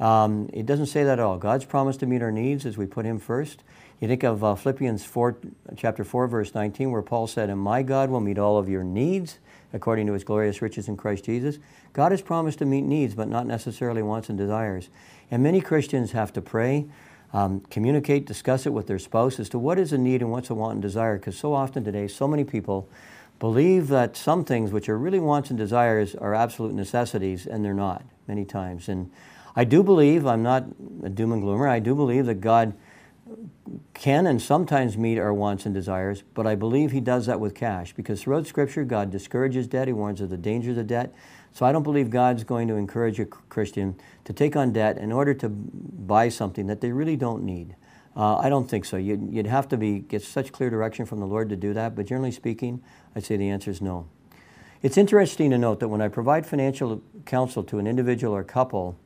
Um, 0.00 0.50
it 0.52 0.66
doesn't 0.66 0.86
say 0.86 1.04
that 1.04 1.18
at 1.18 1.24
all. 1.24 1.38
God's 1.38 1.64
promised 1.64 2.00
to 2.00 2.06
meet 2.06 2.20
our 2.20 2.32
needs 2.32 2.66
as 2.66 2.76
we 2.76 2.86
put 2.86 3.06
him 3.06 3.20
first. 3.20 3.62
You 4.00 4.08
think 4.08 4.24
of 4.24 4.44
uh, 4.44 4.54
Philippians 4.54 5.06
4, 5.06 5.38
chapter 5.74 6.04
4, 6.04 6.28
verse 6.28 6.54
19, 6.54 6.90
where 6.90 7.00
Paul 7.00 7.26
said, 7.26 7.48
And 7.48 7.58
my 7.58 7.82
God 7.82 8.10
will 8.10 8.20
meet 8.20 8.38
all 8.38 8.58
of 8.58 8.68
your 8.68 8.84
needs 8.84 9.38
according 9.72 10.06
to 10.06 10.12
his 10.12 10.22
glorious 10.22 10.60
riches 10.60 10.86
in 10.86 10.98
Christ 10.98 11.24
Jesus. 11.24 11.58
God 11.94 12.12
has 12.12 12.20
promised 12.20 12.58
to 12.58 12.66
meet 12.66 12.82
needs, 12.82 13.14
but 13.14 13.26
not 13.26 13.46
necessarily 13.46 14.02
wants 14.02 14.28
and 14.28 14.36
desires. 14.36 14.90
And 15.30 15.42
many 15.42 15.62
Christians 15.62 16.12
have 16.12 16.30
to 16.34 16.42
pray, 16.42 16.84
um, 17.32 17.60
communicate, 17.70 18.26
discuss 18.26 18.66
it 18.66 18.72
with 18.74 18.86
their 18.86 18.98
spouse 18.98 19.40
as 19.40 19.48
to 19.48 19.58
what 19.58 19.78
is 19.78 19.94
a 19.94 19.98
need 19.98 20.20
and 20.20 20.30
what's 20.30 20.50
a 20.50 20.54
want 20.54 20.74
and 20.74 20.82
desire. 20.82 21.16
Because 21.16 21.38
so 21.38 21.54
often 21.54 21.82
today, 21.82 22.06
so 22.06 22.28
many 22.28 22.44
people 22.44 22.90
believe 23.38 23.88
that 23.88 24.14
some 24.14 24.44
things 24.44 24.72
which 24.72 24.90
are 24.90 24.98
really 24.98 25.20
wants 25.20 25.48
and 25.48 25.58
desires 25.58 26.14
are 26.14 26.34
absolute 26.34 26.74
necessities, 26.74 27.46
and 27.46 27.64
they're 27.64 27.72
not 27.72 28.04
many 28.28 28.44
times. 28.44 28.90
And 28.90 29.10
I 29.54 29.64
do 29.64 29.82
believe, 29.82 30.26
I'm 30.26 30.42
not 30.42 30.64
a 31.02 31.08
doom 31.08 31.32
and 31.32 31.40
gloomer, 31.40 31.66
I 31.66 31.78
do 31.78 31.94
believe 31.94 32.26
that 32.26 32.42
God 32.42 32.74
can 33.94 34.26
and 34.26 34.40
sometimes 34.40 34.96
meet 34.96 35.18
our 35.18 35.34
wants 35.34 35.66
and 35.66 35.74
desires, 35.74 36.22
but 36.34 36.46
I 36.46 36.54
believe 36.54 36.92
He 36.92 37.00
does 37.00 37.26
that 37.26 37.40
with 37.40 37.54
cash 37.54 37.92
because 37.92 38.22
throughout 38.22 38.46
Scripture, 38.46 38.84
God 38.84 39.10
discourages 39.10 39.66
debt. 39.66 39.88
He 39.88 39.92
warns 39.92 40.20
of 40.20 40.30
the 40.30 40.36
dangers 40.36 40.76
of 40.76 40.86
debt. 40.86 41.14
So 41.52 41.64
I 41.64 41.72
don't 41.72 41.82
believe 41.82 42.10
God's 42.10 42.44
going 42.44 42.68
to 42.68 42.74
encourage 42.74 43.18
a 43.18 43.24
Christian 43.24 43.98
to 44.24 44.32
take 44.32 44.56
on 44.56 44.72
debt 44.72 44.98
in 44.98 45.10
order 45.10 45.32
to 45.34 45.48
buy 45.48 46.28
something 46.28 46.66
that 46.66 46.82
they 46.82 46.92
really 46.92 47.16
don't 47.16 47.42
need. 47.42 47.76
Uh, 48.14 48.36
I 48.36 48.48
don't 48.48 48.68
think 48.68 48.84
so. 48.84 48.96
You'd, 48.96 49.32
you'd 49.32 49.46
have 49.46 49.68
to 49.68 49.76
be 49.76 50.00
get 50.00 50.22
such 50.22 50.52
clear 50.52 50.70
direction 50.70 51.06
from 51.06 51.20
the 51.20 51.26
Lord 51.26 51.48
to 51.48 51.56
do 51.56 51.72
that, 51.74 51.94
but 51.94 52.06
generally 52.06 52.30
speaking, 52.30 52.82
I'd 53.14 53.24
say 53.24 53.36
the 53.36 53.48
answer 53.48 53.70
is 53.70 53.80
no. 53.80 54.06
It's 54.82 54.96
interesting 54.96 55.50
to 55.50 55.58
note 55.58 55.80
that 55.80 55.88
when 55.88 56.00
I 56.00 56.08
provide 56.08 56.46
financial 56.46 57.02
counsel 57.24 57.64
to 57.64 57.78
an 57.78 57.86
individual 57.86 58.34
or 58.34 58.44
couple, 58.44 58.98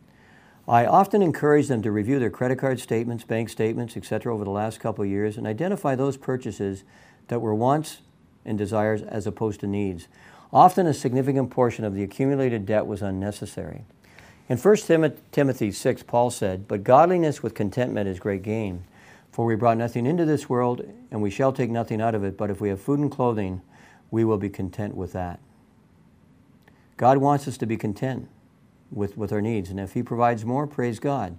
I 0.71 0.87
often 0.87 1.21
encourage 1.21 1.67
them 1.67 1.83
to 1.83 1.91
review 1.91 2.21
their 2.21 2.31
credit 2.31 2.61
card 2.61 2.79
statements, 2.79 3.25
bank 3.25 3.49
statements, 3.49 3.97
etc. 3.97 4.33
over 4.33 4.45
the 4.45 4.53
last 4.53 4.79
couple 4.79 5.03
of 5.03 5.11
years 5.11 5.37
and 5.37 5.45
identify 5.45 5.97
those 5.97 6.17
purchases 6.17 6.85
that 7.27 7.41
were 7.41 7.57
wants 7.57 8.03
and 8.45 8.57
desires 8.57 9.03
as 9.03 9.27
opposed 9.27 9.59
to 9.61 9.67
needs. 9.67 10.07
Often 10.53 10.87
a 10.87 10.95
significant 10.95 11.51
portion 11.51 11.85
of 11.85 11.95
the 11.95 12.05
accumulated 12.05 12.67
debt 12.67 12.87
was 12.87 13.03
unnecessary. 13.03 13.83
In 14.49 14.59
1 14.59 14.77
Timothy 15.33 15.73
6, 15.73 16.05
Paul 16.05 16.31
said, 16.31 16.69
But 16.69 16.85
godliness 16.85 17.43
with 17.43 17.53
contentment 17.53 18.09
is 18.09 18.21
great 18.21 18.43
gain. 18.43 18.85
For 19.33 19.45
we 19.45 19.57
brought 19.57 19.77
nothing 19.77 20.07
into 20.07 20.25
this 20.25 20.49
world, 20.49 20.83
and 21.11 21.21
we 21.21 21.31
shall 21.31 21.53
take 21.53 21.71
nothing 21.71 22.01
out 22.01 22.15
of 22.15 22.23
it, 22.23 22.37
but 22.37 22.49
if 22.49 22.61
we 22.61 22.69
have 22.69 22.81
food 22.81 23.01
and 23.01 23.11
clothing, 23.11 23.61
we 24.13 24.25
will 24.25 24.39
be 24.39 24.49
content 24.49 24.95
with 24.95 25.15
that. 25.15 25.41
God 26.97 27.19
wants 27.19 27.49
us 27.49 27.59
to 27.59 27.67
be 27.67 27.77
content 27.77 28.29
with, 28.91 29.17
with 29.17 29.33
our 29.33 29.41
needs. 29.41 29.71
And 29.71 29.81
if 29.81 29.95
He 29.95 30.03
provides 30.03 30.45
more, 30.45 30.67
praise 30.67 30.99
God. 30.99 31.37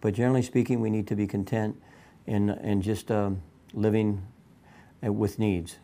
But 0.00 0.14
generally 0.14 0.42
speaking, 0.42 0.80
we 0.80 0.90
need 0.90 1.06
to 1.08 1.16
be 1.16 1.26
content 1.26 1.80
in, 2.26 2.50
in 2.50 2.82
just 2.82 3.10
um, 3.10 3.42
living 3.74 4.26
uh, 5.04 5.12
with 5.12 5.38
needs. 5.38 5.78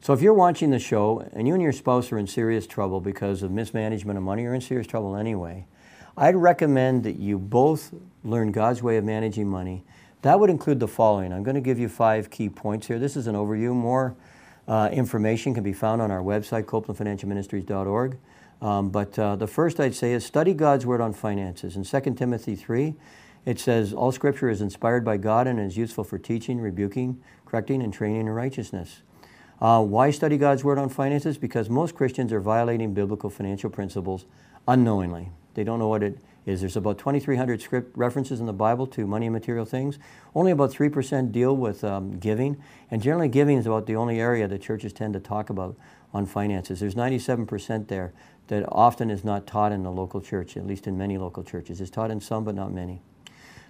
So 0.00 0.14
if 0.14 0.22
you're 0.22 0.34
watching 0.34 0.70
the 0.70 0.78
show 0.78 1.28
and 1.34 1.46
you 1.46 1.54
and 1.54 1.62
your 1.62 1.72
spouse 1.72 2.10
are 2.10 2.18
in 2.18 2.26
serious 2.26 2.66
trouble 2.66 3.00
because 3.00 3.42
of 3.42 3.50
mismanagement 3.50 4.16
of 4.16 4.22
money 4.22 4.46
or 4.46 4.54
in 4.54 4.60
serious 4.62 4.86
trouble 4.86 5.14
anyway, 5.14 5.66
I'd 6.16 6.36
recommend 6.36 7.04
that 7.04 7.16
you 7.18 7.38
both 7.38 7.92
learn 8.24 8.50
God's 8.50 8.82
way 8.82 8.96
of 8.96 9.04
managing 9.04 9.46
money. 9.46 9.84
That 10.22 10.40
would 10.40 10.50
include 10.50 10.80
the 10.80 10.88
following. 10.88 11.32
I'm 11.32 11.42
going 11.42 11.54
to 11.54 11.60
give 11.60 11.78
you 11.78 11.88
five 11.88 12.30
key 12.30 12.48
points 12.48 12.86
here. 12.86 12.98
This 12.98 13.16
is 13.16 13.26
an 13.26 13.34
overview. 13.34 13.74
More 13.74 14.16
uh, 14.66 14.88
information 14.92 15.54
can 15.54 15.62
be 15.62 15.72
found 15.72 16.00
on 16.00 16.10
our 16.10 16.20
website, 16.20 16.64
copelandfinancialministries.org. 16.64 18.18
Um, 18.60 18.90
but 18.90 19.18
uh, 19.18 19.36
the 19.36 19.46
first 19.46 19.80
I'd 19.80 19.94
say 19.94 20.12
is 20.12 20.24
study 20.24 20.52
God's 20.52 20.84
word 20.84 21.00
on 21.00 21.12
finances. 21.12 21.76
In 21.76 21.84
2 21.84 22.14
Timothy 22.14 22.54
3, 22.54 22.94
it 23.46 23.58
says, 23.58 23.92
All 23.92 24.12
scripture 24.12 24.50
is 24.50 24.60
inspired 24.60 25.04
by 25.04 25.16
God 25.16 25.46
and 25.46 25.58
is 25.58 25.76
useful 25.76 26.04
for 26.04 26.18
teaching, 26.18 26.60
rebuking, 26.60 27.22
correcting, 27.46 27.82
and 27.82 27.92
training 27.92 28.20
in 28.20 28.28
righteousness. 28.28 29.02
Uh, 29.60 29.82
why 29.82 30.10
study 30.10 30.36
God's 30.36 30.64
word 30.64 30.78
on 30.78 30.88
finances? 30.88 31.38
Because 31.38 31.68
most 31.68 31.94
Christians 31.94 32.32
are 32.32 32.40
violating 32.40 32.94
biblical 32.94 33.30
financial 33.30 33.70
principles 33.70 34.24
unknowingly. 34.66 35.30
They 35.54 35.64
don't 35.64 35.78
know 35.78 35.88
what 35.88 36.02
it 36.02 36.18
is. 36.46 36.60
There's 36.60 36.76
about 36.76 36.98
2,300 36.98 37.60
script 37.60 37.96
references 37.96 38.40
in 38.40 38.46
the 38.46 38.52
Bible 38.52 38.86
to 38.88 39.06
money 39.06 39.26
and 39.26 39.32
material 39.32 39.64
things. 39.64 39.98
Only 40.34 40.52
about 40.52 40.70
3% 40.70 41.32
deal 41.32 41.56
with 41.56 41.84
um, 41.84 42.18
giving. 42.18 42.56
And 42.90 43.02
generally, 43.02 43.28
giving 43.28 43.58
is 43.58 43.66
about 43.66 43.86
the 43.86 43.96
only 43.96 44.20
area 44.20 44.48
that 44.48 44.62
churches 44.62 44.92
tend 44.92 45.14
to 45.14 45.20
talk 45.20 45.50
about 45.50 45.76
on 46.12 46.26
finances. 46.26 46.80
There's 46.80 46.94
97% 46.94 47.88
there 47.88 48.12
that 48.50 48.64
often 48.68 49.10
is 49.10 49.24
not 49.24 49.46
taught 49.46 49.70
in 49.70 49.84
the 49.84 49.90
local 49.90 50.20
church, 50.20 50.56
at 50.56 50.66
least 50.66 50.88
in 50.88 50.98
many 50.98 51.16
local 51.16 51.44
churches. 51.44 51.80
It's 51.80 51.90
taught 51.90 52.10
in 52.10 52.20
some, 52.20 52.44
but 52.44 52.56
not 52.56 52.72
many. 52.72 53.00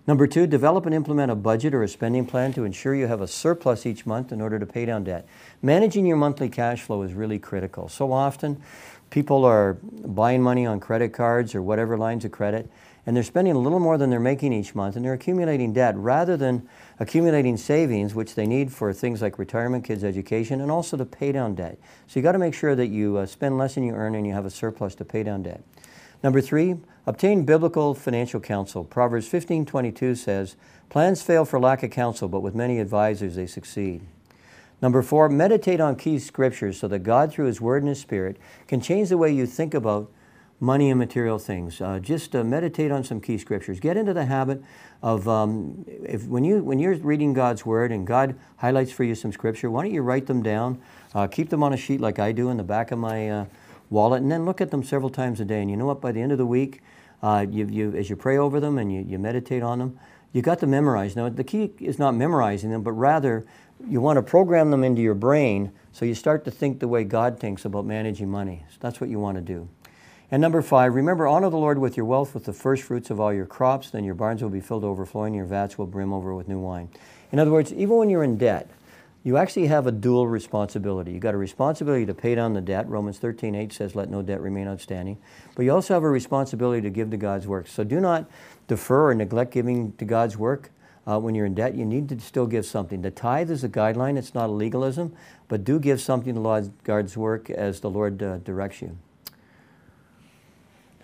Number 0.06 0.26
two, 0.26 0.46
develop 0.46 0.86
and 0.86 0.94
implement 0.94 1.30
a 1.30 1.34
budget 1.34 1.74
or 1.74 1.82
a 1.82 1.88
spending 1.88 2.24
plan 2.24 2.54
to 2.54 2.64
ensure 2.64 2.94
you 2.94 3.06
have 3.06 3.20
a 3.20 3.28
surplus 3.28 3.84
each 3.84 4.06
month 4.06 4.32
in 4.32 4.40
order 4.40 4.58
to 4.58 4.64
pay 4.64 4.86
down 4.86 5.04
debt. 5.04 5.28
Managing 5.60 6.06
your 6.06 6.16
monthly 6.16 6.48
cash 6.48 6.80
flow 6.80 7.02
is 7.02 7.12
really 7.12 7.38
critical. 7.38 7.90
So 7.90 8.10
often, 8.10 8.62
people 9.10 9.44
are 9.44 9.74
buying 9.74 10.42
money 10.42 10.64
on 10.64 10.80
credit 10.80 11.12
cards 11.12 11.54
or 11.54 11.60
whatever 11.60 11.98
lines 11.98 12.24
of 12.24 12.32
credit, 12.32 12.70
and 13.10 13.16
they're 13.16 13.24
spending 13.24 13.56
a 13.56 13.58
little 13.58 13.80
more 13.80 13.98
than 13.98 14.08
they're 14.08 14.20
making 14.20 14.52
each 14.52 14.72
month, 14.76 14.94
and 14.94 15.04
they're 15.04 15.14
accumulating 15.14 15.72
debt 15.72 15.96
rather 15.96 16.36
than 16.36 16.68
accumulating 17.00 17.56
savings, 17.56 18.14
which 18.14 18.36
they 18.36 18.46
need 18.46 18.72
for 18.72 18.92
things 18.92 19.20
like 19.20 19.36
retirement, 19.36 19.82
kids' 19.82 20.04
education, 20.04 20.60
and 20.60 20.70
also 20.70 20.96
to 20.96 21.04
pay 21.04 21.32
down 21.32 21.56
debt. 21.56 21.76
So 22.06 22.20
you 22.20 22.22
got 22.22 22.32
to 22.32 22.38
make 22.38 22.54
sure 22.54 22.76
that 22.76 22.86
you 22.86 23.16
uh, 23.16 23.26
spend 23.26 23.58
less 23.58 23.74
than 23.74 23.82
you 23.82 23.94
earn 23.94 24.14
and 24.14 24.24
you 24.24 24.32
have 24.32 24.46
a 24.46 24.50
surplus 24.50 24.94
to 24.94 25.04
pay 25.04 25.24
down 25.24 25.42
debt. 25.42 25.60
Number 26.22 26.40
three, 26.40 26.76
obtain 27.04 27.44
biblical 27.44 27.94
financial 27.94 28.38
counsel. 28.38 28.84
Proverbs 28.84 29.26
15:22 29.26 30.14
says, 30.14 30.54
"Plans 30.88 31.20
fail 31.20 31.44
for 31.44 31.58
lack 31.58 31.82
of 31.82 31.90
counsel, 31.90 32.28
but 32.28 32.42
with 32.42 32.54
many 32.54 32.78
advisors 32.78 33.34
they 33.34 33.48
succeed." 33.48 34.02
Number 34.80 35.02
four, 35.02 35.28
meditate 35.28 35.80
on 35.80 35.96
key 35.96 36.20
scriptures 36.20 36.78
so 36.78 36.86
that 36.86 37.00
God, 37.00 37.32
through 37.32 37.46
His 37.46 37.60
Word 37.60 37.82
and 37.82 37.88
His 37.88 37.98
Spirit, 37.98 38.36
can 38.68 38.80
change 38.80 39.08
the 39.08 39.18
way 39.18 39.32
you 39.32 39.46
think 39.46 39.74
about 39.74 40.12
money 40.60 40.90
and 40.90 40.98
material 40.98 41.38
things. 41.38 41.80
Uh, 41.80 41.98
just 41.98 42.36
uh, 42.36 42.44
meditate 42.44 42.90
on 42.90 43.02
some 43.02 43.20
key 43.20 43.38
scriptures. 43.38 43.80
Get 43.80 43.96
into 43.96 44.12
the 44.12 44.26
habit 44.26 44.62
of 45.02 45.26
um, 45.26 45.84
if 45.88 46.26
when 46.26 46.44
you 46.44 46.62
when 46.62 46.78
you're 46.78 46.94
reading 46.96 47.32
God's 47.32 47.64
Word 47.64 47.90
and 47.90 48.06
God 48.06 48.38
highlights 48.56 48.92
for 48.92 49.04
you 49.04 49.14
some 49.14 49.32
scripture, 49.32 49.70
why 49.70 49.82
don't 49.82 49.94
you 49.94 50.02
write 50.02 50.26
them 50.26 50.42
down? 50.42 50.80
Uh, 51.14 51.26
keep 51.26 51.48
them 51.48 51.62
on 51.62 51.72
a 51.72 51.76
sheet 51.76 52.00
like 52.00 52.18
I 52.18 52.32
do 52.32 52.50
in 52.50 52.58
the 52.58 52.62
back 52.62 52.92
of 52.92 52.98
my 52.98 53.30
uh, 53.30 53.44
wallet, 53.88 54.22
and 54.22 54.30
then 54.30 54.44
look 54.44 54.60
at 54.60 54.70
them 54.70 54.84
several 54.84 55.10
times 55.10 55.40
a 55.40 55.44
day. 55.44 55.60
And 55.60 55.70
you 55.70 55.76
know 55.76 55.86
what? 55.86 56.00
By 56.00 56.12
the 56.12 56.20
end 56.20 56.32
of 56.32 56.38
the 56.38 56.46
week, 56.46 56.82
uh, 57.22 57.46
you, 57.48 57.66
you, 57.66 57.92
as 57.96 58.08
you 58.08 58.16
pray 58.16 58.38
over 58.38 58.60
them 58.60 58.78
and 58.78 58.92
you, 58.92 59.00
you 59.02 59.18
meditate 59.18 59.62
on 59.62 59.78
them, 59.78 59.98
you 60.32 60.42
got 60.42 60.60
them 60.60 60.70
memorized. 60.70 61.16
Now, 61.16 61.28
the 61.28 61.44
key 61.44 61.72
is 61.80 61.98
not 61.98 62.14
memorizing 62.14 62.70
them, 62.70 62.82
but 62.82 62.92
rather 62.92 63.44
you 63.88 64.00
want 64.00 64.16
to 64.16 64.22
program 64.22 64.70
them 64.70 64.84
into 64.84 65.02
your 65.02 65.14
brain 65.14 65.72
so 65.92 66.04
you 66.04 66.14
start 66.14 66.44
to 66.44 66.50
think 66.50 66.78
the 66.78 66.88
way 66.88 67.02
God 67.02 67.40
thinks 67.40 67.64
about 67.64 67.84
managing 67.84 68.30
money. 68.30 68.64
So 68.70 68.76
that's 68.80 69.00
what 69.00 69.10
you 69.10 69.18
want 69.18 69.36
to 69.36 69.42
do. 69.42 69.68
And 70.32 70.40
number 70.40 70.62
five, 70.62 70.94
remember, 70.94 71.26
honor 71.26 71.50
the 71.50 71.56
Lord 71.56 71.78
with 71.78 71.96
your 71.96 72.06
wealth, 72.06 72.34
with 72.34 72.44
the 72.44 72.52
first 72.52 72.84
fruits 72.84 73.10
of 73.10 73.18
all 73.18 73.32
your 73.32 73.46
crops. 73.46 73.90
Then 73.90 74.04
your 74.04 74.14
barns 74.14 74.42
will 74.42 74.50
be 74.50 74.60
filled 74.60 74.84
overflowing, 74.84 75.34
your 75.34 75.44
vats 75.44 75.76
will 75.76 75.86
brim 75.86 76.12
over 76.12 76.34
with 76.34 76.46
new 76.46 76.60
wine. 76.60 76.88
In 77.32 77.40
other 77.40 77.50
words, 77.50 77.72
even 77.72 77.96
when 77.96 78.10
you're 78.10 78.22
in 78.22 78.38
debt, 78.38 78.70
you 79.24 79.36
actually 79.36 79.66
have 79.66 79.88
a 79.88 79.92
dual 79.92 80.28
responsibility. 80.28 81.12
You've 81.12 81.22
got 81.22 81.34
a 81.34 81.38
responsibility 81.38 82.06
to 82.06 82.14
pay 82.14 82.36
down 82.36 82.54
the 82.54 82.60
debt. 82.60 82.88
Romans 82.88 83.18
13, 83.18 83.56
8 83.56 83.72
says, 83.72 83.94
let 83.96 84.08
no 84.08 84.22
debt 84.22 84.40
remain 84.40 84.68
outstanding. 84.68 85.18
But 85.56 85.64
you 85.64 85.72
also 85.72 85.94
have 85.94 86.04
a 86.04 86.08
responsibility 86.08 86.80
to 86.82 86.90
give 86.90 87.10
to 87.10 87.16
God's 87.16 87.46
work. 87.46 87.66
So 87.66 87.82
do 87.82 88.00
not 88.00 88.30
defer 88.68 89.10
or 89.10 89.14
neglect 89.14 89.52
giving 89.52 89.92
to 89.94 90.04
God's 90.04 90.36
work. 90.38 90.70
Uh, 91.06 91.18
when 91.18 91.34
you're 91.34 91.46
in 91.46 91.54
debt, 91.54 91.74
you 91.74 91.84
need 91.84 92.08
to 92.08 92.20
still 92.20 92.46
give 92.46 92.64
something. 92.64 93.02
The 93.02 93.10
tithe 93.10 93.50
is 93.50 93.64
a 93.64 93.68
guideline, 93.68 94.16
it's 94.16 94.34
not 94.34 94.48
a 94.48 94.52
legalism, 94.52 95.12
but 95.48 95.64
do 95.64 95.80
give 95.80 96.00
something 96.00 96.34
to 96.34 96.70
God's 96.84 97.16
work 97.16 97.50
as 97.50 97.80
the 97.80 97.90
Lord 97.90 98.22
uh, 98.22 98.38
directs 98.38 98.80
you. 98.80 98.96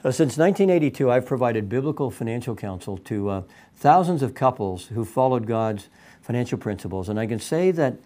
Uh, 0.06 0.12
since 0.12 0.38
1982, 0.38 1.10
I've 1.10 1.26
provided 1.26 1.68
biblical 1.68 2.12
financial 2.12 2.54
counsel 2.54 2.96
to 2.98 3.28
uh, 3.28 3.42
thousands 3.74 4.22
of 4.22 4.34
couples 4.34 4.86
who 4.86 5.04
followed 5.04 5.48
God's 5.48 5.88
financial 6.22 6.58
principles. 6.58 7.08
And 7.08 7.18
I 7.18 7.26
can 7.26 7.40
say 7.40 7.72
that 7.72 7.96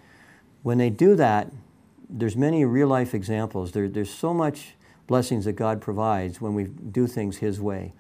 when 0.63 0.79
they 0.79 0.89
do 0.89 1.15
that, 1.17 1.53
there's 2.09 2.37
many 2.37 2.65
real 2.65 2.89
life 2.89 3.13
examples. 3.13 3.73
There, 3.73 3.87
there's 3.87 4.09
so 4.09 4.33
much 4.33 4.77
blessings 5.09 5.45
that 5.45 5.53
God 5.53 5.83
provides 5.83 6.41
when 6.41 6.55
we 6.55 6.65
do 6.65 7.07
things 7.07 7.37
His 7.37 7.61
way. 7.61 7.93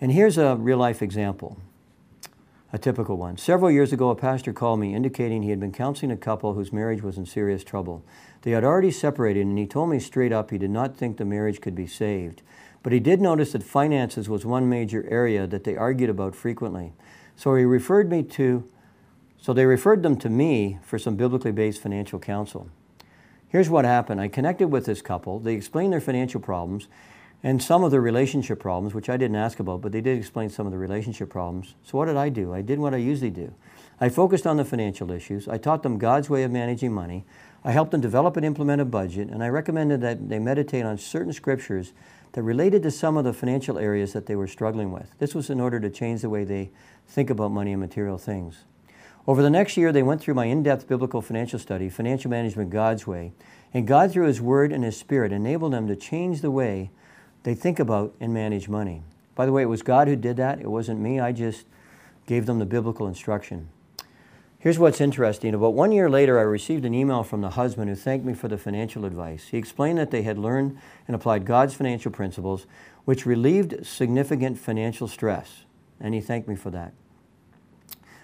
And 0.00 0.12
here's 0.12 0.38
a 0.38 0.56
real 0.56 0.78
life 0.78 1.02
example, 1.02 1.58
a 2.72 2.78
typical 2.78 3.18
one. 3.18 3.36
Several 3.36 3.70
years 3.70 3.92
ago, 3.92 4.08
a 4.08 4.16
pastor 4.16 4.54
called 4.54 4.80
me 4.80 4.94
indicating 4.94 5.42
he 5.42 5.50
had 5.50 5.60
been 5.60 5.72
counseling 5.72 6.10
a 6.10 6.16
couple 6.16 6.54
whose 6.54 6.72
marriage 6.72 7.02
was 7.02 7.18
in 7.18 7.26
serious 7.26 7.62
trouble. 7.62 8.02
They 8.40 8.52
had 8.52 8.64
already 8.64 8.90
separated, 8.90 9.44
and 9.44 9.58
he 9.58 9.66
told 9.66 9.90
me 9.90 9.98
straight 9.98 10.32
up 10.32 10.50
he 10.50 10.56
did 10.56 10.70
not 10.70 10.96
think 10.96 11.18
the 11.18 11.26
marriage 11.26 11.60
could 11.60 11.74
be 11.74 11.86
saved. 11.86 12.40
But 12.82 12.92
he 12.92 13.00
did 13.00 13.20
notice 13.20 13.52
that 13.52 13.62
finances 13.62 14.28
was 14.28 14.44
one 14.44 14.68
major 14.68 15.06
area 15.08 15.46
that 15.46 15.64
they 15.64 15.76
argued 15.76 16.10
about 16.10 16.34
frequently. 16.34 16.92
So 17.36 17.54
he 17.54 17.64
referred 17.64 18.10
me 18.10 18.22
to 18.24 18.68
so 19.42 19.52
they 19.52 19.66
referred 19.66 20.04
them 20.04 20.16
to 20.18 20.30
me 20.30 20.78
for 20.84 21.00
some 21.00 21.16
biblically 21.16 21.50
based 21.50 21.82
financial 21.82 22.20
counsel. 22.20 22.68
Here's 23.48 23.68
what 23.68 23.84
happened 23.84 24.20
I 24.20 24.28
connected 24.28 24.68
with 24.68 24.86
this 24.86 25.02
couple. 25.02 25.40
They 25.40 25.54
explained 25.54 25.92
their 25.92 26.00
financial 26.00 26.40
problems 26.40 26.86
and 27.42 27.60
some 27.60 27.82
of 27.82 27.90
their 27.90 28.00
relationship 28.00 28.60
problems, 28.60 28.94
which 28.94 29.08
I 29.08 29.16
didn't 29.16 29.36
ask 29.36 29.58
about, 29.58 29.80
but 29.80 29.90
they 29.90 30.00
did 30.00 30.16
explain 30.16 30.48
some 30.48 30.64
of 30.64 30.70
the 30.70 30.78
relationship 30.78 31.28
problems. 31.28 31.74
So, 31.82 31.98
what 31.98 32.04
did 32.04 32.16
I 32.16 32.28
do? 32.28 32.54
I 32.54 32.62
did 32.62 32.78
what 32.78 32.94
I 32.94 32.98
usually 32.98 33.30
do. 33.30 33.52
I 34.00 34.08
focused 34.10 34.46
on 34.46 34.58
the 34.58 34.64
financial 34.64 35.10
issues. 35.10 35.48
I 35.48 35.58
taught 35.58 35.82
them 35.82 35.98
God's 35.98 36.30
way 36.30 36.44
of 36.44 36.52
managing 36.52 36.92
money. 36.92 37.24
I 37.64 37.72
helped 37.72 37.90
them 37.90 38.00
develop 38.00 38.36
and 38.36 38.46
implement 38.46 38.80
a 38.80 38.84
budget, 38.84 39.28
and 39.28 39.42
I 39.42 39.48
recommended 39.48 40.00
that 40.02 40.28
they 40.28 40.38
meditate 40.38 40.84
on 40.84 40.98
certain 40.98 41.32
scriptures 41.32 41.92
that 42.32 42.42
related 42.42 42.82
to 42.82 42.90
some 42.90 43.16
of 43.16 43.24
the 43.24 43.32
financial 43.32 43.78
areas 43.78 44.12
that 44.12 44.26
they 44.26 44.36
were 44.36 44.46
struggling 44.46 44.90
with. 44.90 45.14
This 45.18 45.34
was 45.34 45.50
in 45.50 45.60
order 45.60 45.78
to 45.80 45.90
change 45.90 46.22
the 46.22 46.30
way 46.30 46.44
they 46.44 46.70
think 47.06 47.30
about 47.30 47.50
money 47.50 47.72
and 47.72 47.80
material 47.80 48.18
things. 48.18 48.64
Over 49.26 49.42
the 49.42 49.50
next 49.50 49.76
year, 49.76 49.92
they 49.92 50.02
went 50.02 50.20
through 50.20 50.34
my 50.34 50.46
in 50.46 50.62
depth 50.62 50.88
biblical 50.88 51.22
financial 51.22 51.58
study, 51.58 51.88
Financial 51.88 52.30
Management 52.30 52.70
God's 52.70 53.06
Way, 53.06 53.32
and 53.72 53.86
God, 53.86 54.10
through 54.12 54.26
His 54.26 54.40
Word 54.40 54.72
and 54.72 54.82
His 54.82 54.96
Spirit, 54.96 55.32
enabled 55.32 55.72
them 55.72 55.86
to 55.86 55.94
change 55.94 56.40
the 56.40 56.50
way 56.50 56.90
they 57.44 57.54
think 57.54 57.78
about 57.78 58.14
and 58.18 58.34
manage 58.34 58.68
money. 58.68 59.02
By 59.34 59.46
the 59.46 59.52
way, 59.52 59.62
it 59.62 59.66
was 59.66 59.82
God 59.82 60.08
who 60.08 60.16
did 60.16 60.36
that, 60.38 60.60
it 60.60 60.70
wasn't 60.70 61.00
me. 61.00 61.20
I 61.20 61.32
just 61.32 61.66
gave 62.26 62.46
them 62.46 62.58
the 62.58 62.66
biblical 62.66 63.06
instruction. 63.06 63.68
Here's 64.62 64.78
what's 64.78 65.00
interesting. 65.00 65.54
About 65.54 65.74
one 65.74 65.90
year 65.90 66.08
later, 66.08 66.38
I 66.38 66.42
received 66.42 66.84
an 66.84 66.94
email 66.94 67.24
from 67.24 67.40
the 67.40 67.50
husband 67.50 67.90
who 67.90 67.96
thanked 67.96 68.24
me 68.24 68.32
for 68.32 68.46
the 68.46 68.56
financial 68.56 69.04
advice. 69.04 69.48
He 69.48 69.58
explained 69.58 69.98
that 69.98 70.12
they 70.12 70.22
had 70.22 70.38
learned 70.38 70.78
and 71.08 71.16
applied 71.16 71.44
God's 71.44 71.74
financial 71.74 72.12
principles, 72.12 72.66
which 73.04 73.26
relieved 73.26 73.84
significant 73.84 74.56
financial 74.56 75.08
stress, 75.08 75.64
and 75.98 76.14
he 76.14 76.20
thanked 76.20 76.46
me 76.46 76.54
for 76.54 76.70
that. 76.70 76.92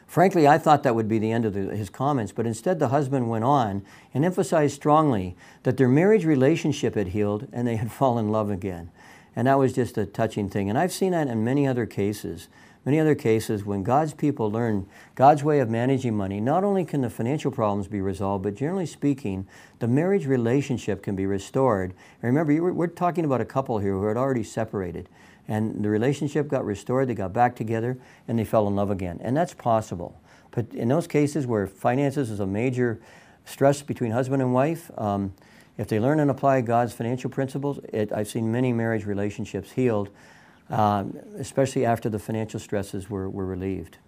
Frankly, 0.07 0.47
I 0.47 0.59
thought 0.59 0.85
that 0.85 0.95
would 0.95 1.09
be 1.09 1.19
the 1.19 1.33
end 1.33 1.45
of 1.45 1.55
the, 1.55 1.75
his 1.75 1.91
comments, 1.91 2.31
but 2.31 2.47
instead 2.47 2.79
the 2.79 2.91
husband 2.91 3.29
went 3.29 3.43
on 3.43 3.85
and 4.15 4.25
emphasized 4.25 4.77
strongly 4.77 5.35
that 5.65 5.77
their 5.77 5.89
marriage 5.89 6.25
relationship 6.25 6.95
had 6.95 7.09
healed 7.09 7.49
and 7.53 7.67
they 7.67 7.75
had 7.75 7.91
fallen 8.01 8.27
in 8.27 8.31
love 8.31 8.49
again. 8.49 8.93
And 9.35 9.49
that 9.49 9.59
was 9.59 9.73
just 9.73 9.99
a 9.99 10.07
touching 10.07 10.49
thing. 10.49 10.69
And 10.69 10.79
I've 10.79 10.93
seen 10.93 11.11
that 11.11 11.27
in 11.27 11.43
many 11.43 11.67
other 11.67 11.85
cases. 11.85 12.47
Many 12.85 13.01
other 13.01 13.15
cases 13.15 13.65
when 13.65 13.83
God's 13.83 14.15
people 14.15 14.51
learn 14.51 14.87
God's 15.15 15.45
way 15.45 15.61
of 15.61 15.69
managing 15.69 16.17
money, 16.17 16.41
not 16.41 16.65
only 16.65 16.85
can 16.85 17.01
the 17.01 17.11
financial 17.11 17.51
problems 17.51 17.89
be 17.89 18.01
resolved, 18.01 18.45
but 18.45 18.55
generally 18.55 18.87
speaking, 18.87 19.47
the 19.79 19.89
marriage 19.89 20.27
relationship 20.27 21.03
can 21.03 21.17
be 21.17 21.27
restored. 21.27 21.91
And 22.23 22.35
remember, 22.35 22.73
we're 22.73 22.87
talking 22.87 23.25
about 23.25 23.41
a 23.41 23.45
couple 23.45 23.79
here 23.79 23.93
who 23.93 24.07
had 24.07 24.17
already 24.17 24.45
separated 24.45 25.09
and 25.49 25.83
the 25.83 25.89
relationship 25.89 26.47
got 26.47 26.65
restored, 26.65 27.09
they 27.09 27.15
got 27.15 27.33
back 27.33 27.57
together, 27.57 27.99
and 28.29 28.39
they 28.39 28.45
fell 28.45 28.69
in 28.69 28.77
love 28.77 28.91
again. 28.91 29.19
And 29.23 29.35
that's 29.35 29.55
possible. 29.55 30.21
But 30.51 30.73
in 30.75 30.89
those 30.89 31.07
cases 31.07 31.47
where 31.47 31.67
finances 31.67 32.31
is 32.31 32.39
a 32.39 32.47
major 32.47 33.01
stress 33.47 33.81
between 33.81 34.11
husband 34.11 34.43
and 34.43 34.53
wife, 34.53 34.91
um, 34.99 35.33
if 35.79 35.89
they 35.89 35.99
learn 35.99 36.21
and 36.21 36.31
apply 36.31 36.61
God's 36.61 36.93
financial 36.93 37.31
principles, 37.31 37.81
it, 37.93 38.13
I've 38.13 38.29
seen 38.29 38.53
many 38.53 38.73
marriage 38.75 39.07
relationships 39.07 39.73
healed, 39.73 40.11
um, 40.71 41.19
especially 41.39 41.85
after 41.85 42.09
the 42.09 42.19
financial 42.19 42.61
stresses 42.61 43.09
were, 43.09 43.29
were 43.29 43.47
relieved. 43.47 43.99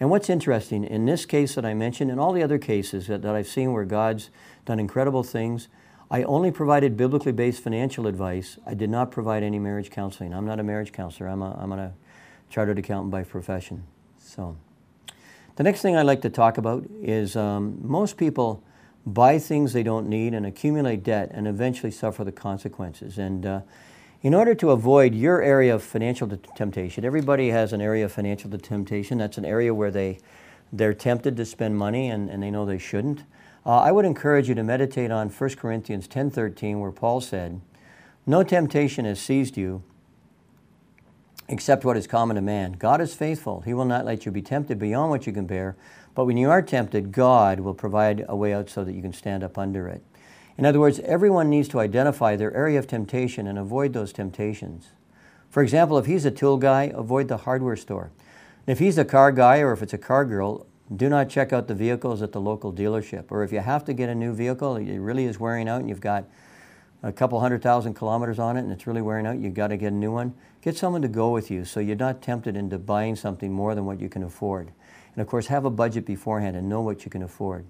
And 0.00 0.10
what's 0.10 0.28
interesting, 0.28 0.84
in 0.84 1.06
this 1.06 1.24
case 1.24 1.54
that 1.54 1.64
I 1.64 1.72
mentioned, 1.72 2.10
and 2.10 2.18
all 2.18 2.32
the 2.32 2.42
other 2.42 2.58
cases 2.58 3.06
that, 3.06 3.22
that 3.22 3.34
I've 3.34 3.46
seen 3.46 3.72
where 3.72 3.84
God's 3.84 4.30
done 4.64 4.80
incredible 4.80 5.22
things, 5.22 5.68
I 6.10 6.22
only 6.24 6.50
provided 6.50 6.96
biblically 6.96 7.32
based 7.32 7.62
financial 7.62 8.06
advice. 8.06 8.58
I 8.66 8.74
did 8.74 8.90
not 8.90 9.10
provide 9.10 9.42
any 9.42 9.58
marriage 9.58 9.90
counseling. 9.90 10.34
I'm 10.34 10.46
not 10.46 10.60
a 10.60 10.62
marriage 10.62 10.92
counselor. 10.92 11.28
I'm 11.28 11.42
a, 11.42 11.56
I'm 11.58 11.72
a 11.72 11.92
chartered 12.50 12.78
accountant 12.78 13.10
by 13.10 13.22
profession. 13.22 13.84
So, 14.18 14.56
the 15.56 15.62
next 15.62 15.82
thing 15.82 15.96
I'd 15.96 16.02
like 16.02 16.22
to 16.22 16.30
talk 16.30 16.58
about 16.58 16.84
is 17.00 17.36
um, 17.36 17.78
most 17.80 18.16
people 18.16 18.62
buy 19.06 19.38
things 19.38 19.72
they 19.72 19.82
don't 19.82 20.08
need 20.08 20.34
and 20.34 20.44
accumulate 20.44 21.04
debt 21.04 21.30
and 21.32 21.46
eventually 21.46 21.92
suffer 21.92 22.24
the 22.24 22.32
consequences. 22.32 23.18
And 23.18 23.46
uh, 23.46 23.60
in 24.24 24.32
order 24.32 24.54
to 24.54 24.70
avoid 24.70 25.14
your 25.14 25.42
area 25.42 25.74
of 25.74 25.82
financial 25.82 26.26
temptation, 26.56 27.04
everybody 27.04 27.50
has 27.50 27.74
an 27.74 27.82
area 27.82 28.06
of 28.06 28.10
financial 28.10 28.50
temptation. 28.58 29.18
That's 29.18 29.36
an 29.36 29.44
area 29.44 29.74
where 29.74 29.90
they, 29.90 30.18
they're 30.72 30.94
tempted 30.94 31.36
to 31.36 31.44
spend 31.44 31.76
money 31.76 32.08
and, 32.08 32.30
and 32.30 32.42
they 32.42 32.50
know 32.50 32.64
they 32.64 32.78
shouldn't. 32.78 33.24
Uh, 33.66 33.80
I 33.80 33.92
would 33.92 34.06
encourage 34.06 34.48
you 34.48 34.54
to 34.54 34.62
meditate 34.64 35.10
on 35.10 35.28
1 35.28 35.50
Corinthians 35.56 36.08
10:13 36.08 36.80
where 36.80 36.90
Paul 36.90 37.20
said, 37.20 37.60
"No 38.24 38.42
temptation 38.42 39.04
has 39.04 39.20
seized 39.20 39.58
you 39.58 39.82
except 41.46 41.84
what 41.84 41.98
is 41.98 42.06
common 42.06 42.36
to 42.36 42.42
man. 42.42 42.72
God 42.72 43.02
is 43.02 43.12
faithful. 43.12 43.60
He 43.60 43.74
will 43.74 43.84
not 43.84 44.06
let 44.06 44.24
you 44.24 44.32
be 44.32 44.40
tempted 44.40 44.78
beyond 44.78 45.10
what 45.10 45.26
you 45.26 45.34
can 45.34 45.44
bear, 45.44 45.76
but 46.14 46.24
when 46.24 46.38
you 46.38 46.48
are 46.48 46.62
tempted, 46.62 47.12
God 47.12 47.60
will 47.60 47.74
provide 47.74 48.24
a 48.26 48.34
way 48.34 48.54
out 48.54 48.70
so 48.70 48.84
that 48.84 48.94
you 48.94 49.02
can 49.02 49.12
stand 49.12 49.44
up 49.44 49.58
under 49.58 49.86
it." 49.86 50.02
In 50.56 50.64
other 50.64 50.78
words, 50.78 51.00
everyone 51.00 51.50
needs 51.50 51.68
to 51.68 51.80
identify 51.80 52.36
their 52.36 52.54
area 52.54 52.78
of 52.78 52.86
temptation 52.86 53.46
and 53.46 53.58
avoid 53.58 53.92
those 53.92 54.12
temptations. 54.12 54.90
For 55.50 55.62
example, 55.62 55.98
if 55.98 56.06
he's 56.06 56.24
a 56.24 56.30
tool 56.30 56.56
guy, 56.56 56.92
avoid 56.94 57.28
the 57.28 57.38
hardware 57.38 57.76
store. 57.76 58.10
If 58.66 58.78
he's 58.78 58.96
a 58.96 59.04
car 59.04 59.32
guy 59.32 59.58
or 59.58 59.72
if 59.72 59.82
it's 59.82 59.92
a 59.92 59.98
car 59.98 60.24
girl, 60.24 60.66
do 60.94 61.08
not 61.08 61.28
check 61.28 61.52
out 61.52 61.66
the 61.66 61.74
vehicles 61.74 62.22
at 62.22 62.32
the 62.32 62.40
local 62.40 62.72
dealership. 62.72 63.24
Or 63.30 63.42
if 63.42 63.52
you 63.52 63.60
have 63.60 63.84
to 63.86 63.92
get 63.92 64.08
a 64.08 64.14
new 64.14 64.32
vehicle, 64.32 64.76
it 64.76 64.98
really 64.98 65.24
is 65.24 65.40
wearing 65.40 65.68
out 65.68 65.80
and 65.80 65.88
you've 65.88 66.00
got 66.00 66.24
a 67.02 67.12
couple 67.12 67.40
hundred 67.40 67.62
thousand 67.62 67.94
kilometers 67.94 68.38
on 68.38 68.56
it 68.56 68.60
and 68.60 68.72
it's 68.72 68.86
really 68.86 69.02
wearing 69.02 69.26
out, 69.26 69.38
you've 69.38 69.54
got 69.54 69.68
to 69.68 69.76
get 69.76 69.92
a 69.92 69.96
new 69.96 70.12
one. 70.12 70.34
Get 70.62 70.76
someone 70.76 71.02
to 71.02 71.08
go 71.08 71.30
with 71.30 71.50
you 71.50 71.64
so 71.64 71.80
you're 71.80 71.96
not 71.96 72.22
tempted 72.22 72.56
into 72.56 72.78
buying 72.78 73.16
something 73.16 73.52
more 73.52 73.74
than 73.74 73.84
what 73.84 74.00
you 74.00 74.08
can 74.08 74.22
afford. 74.22 74.70
And 75.14 75.20
of 75.20 75.26
course, 75.26 75.48
have 75.48 75.64
a 75.64 75.70
budget 75.70 76.06
beforehand 76.06 76.56
and 76.56 76.68
know 76.68 76.80
what 76.80 77.04
you 77.04 77.10
can 77.10 77.22
afford. 77.22 77.66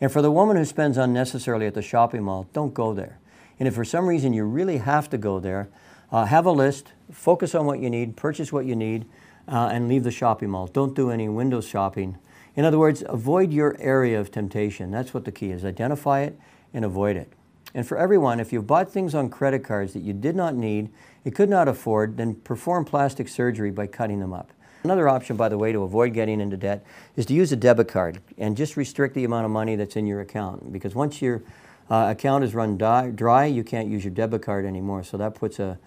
And 0.00 0.12
for 0.12 0.22
the 0.22 0.30
woman 0.30 0.56
who 0.56 0.64
spends 0.64 0.96
unnecessarily 0.96 1.66
at 1.66 1.74
the 1.74 1.82
shopping 1.82 2.22
mall, 2.22 2.46
don't 2.52 2.74
go 2.74 2.94
there. 2.94 3.18
And 3.58 3.66
if 3.66 3.74
for 3.74 3.84
some 3.84 4.06
reason 4.06 4.32
you 4.32 4.44
really 4.44 4.78
have 4.78 5.10
to 5.10 5.18
go 5.18 5.40
there, 5.40 5.68
uh, 6.12 6.24
have 6.26 6.46
a 6.46 6.52
list, 6.52 6.92
focus 7.10 7.54
on 7.54 7.66
what 7.66 7.80
you 7.80 7.90
need, 7.90 8.16
purchase 8.16 8.52
what 8.52 8.64
you 8.64 8.76
need, 8.76 9.06
uh, 9.48 9.70
and 9.72 9.88
leave 9.88 10.04
the 10.04 10.10
shopping 10.10 10.50
mall. 10.50 10.66
Don't 10.66 10.94
do 10.94 11.10
any 11.10 11.28
window 11.28 11.60
shopping. 11.60 12.18
In 12.54 12.64
other 12.64 12.78
words, 12.78 13.02
avoid 13.08 13.52
your 13.52 13.76
area 13.80 14.20
of 14.20 14.30
temptation. 14.30 14.90
That's 14.90 15.12
what 15.12 15.24
the 15.24 15.32
key 15.32 15.50
is. 15.50 15.64
Identify 15.64 16.20
it 16.20 16.38
and 16.72 16.84
avoid 16.84 17.16
it. 17.16 17.32
And 17.74 17.86
for 17.86 17.98
everyone, 17.98 18.40
if 18.40 18.52
you've 18.52 18.66
bought 18.66 18.90
things 18.90 19.14
on 19.14 19.28
credit 19.28 19.62
cards 19.62 19.92
that 19.92 20.02
you 20.02 20.12
did 20.12 20.34
not 20.34 20.54
need, 20.54 20.90
you 21.24 21.30
could 21.30 21.50
not 21.50 21.68
afford, 21.68 22.16
then 22.16 22.34
perform 22.34 22.84
plastic 22.84 23.28
surgery 23.28 23.70
by 23.70 23.86
cutting 23.86 24.20
them 24.20 24.32
up. 24.32 24.52
Another 24.84 25.08
option, 25.08 25.36
by 25.36 25.48
the 25.48 25.58
way, 25.58 25.72
to 25.72 25.82
avoid 25.82 26.14
getting 26.14 26.40
into 26.40 26.56
debt 26.56 26.84
is 27.16 27.26
to 27.26 27.34
use 27.34 27.50
a 27.50 27.56
debit 27.56 27.88
card 27.88 28.20
and 28.36 28.56
just 28.56 28.76
restrict 28.76 29.14
the 29.14 29.24
amount 29.24 29.44
of 29.44 29.50
money 29.50 29.76
that's 29.76 29.96
in 29.96 30.06
your 30.06 30.20
account. 30.20 30.72
Because 30.72 30.94
once 30.94 31.20
your 31.20 31.42
uh, 31.90 32.14
account 32.16 32.44
is 32.44 32.54
run 32.54 32.76
dry, 32.76 33.46
you 33.46 33.64
can't 33.64 33.88
use 33.88 34.04
your 34.04 34.12
debit 34.12 34.42
card 34.42 34.64
anymore. 34.64 35.02
So 35.02 35.16
that 35.16 35.34
puts 35.34 35.58
a, 35.58 35.78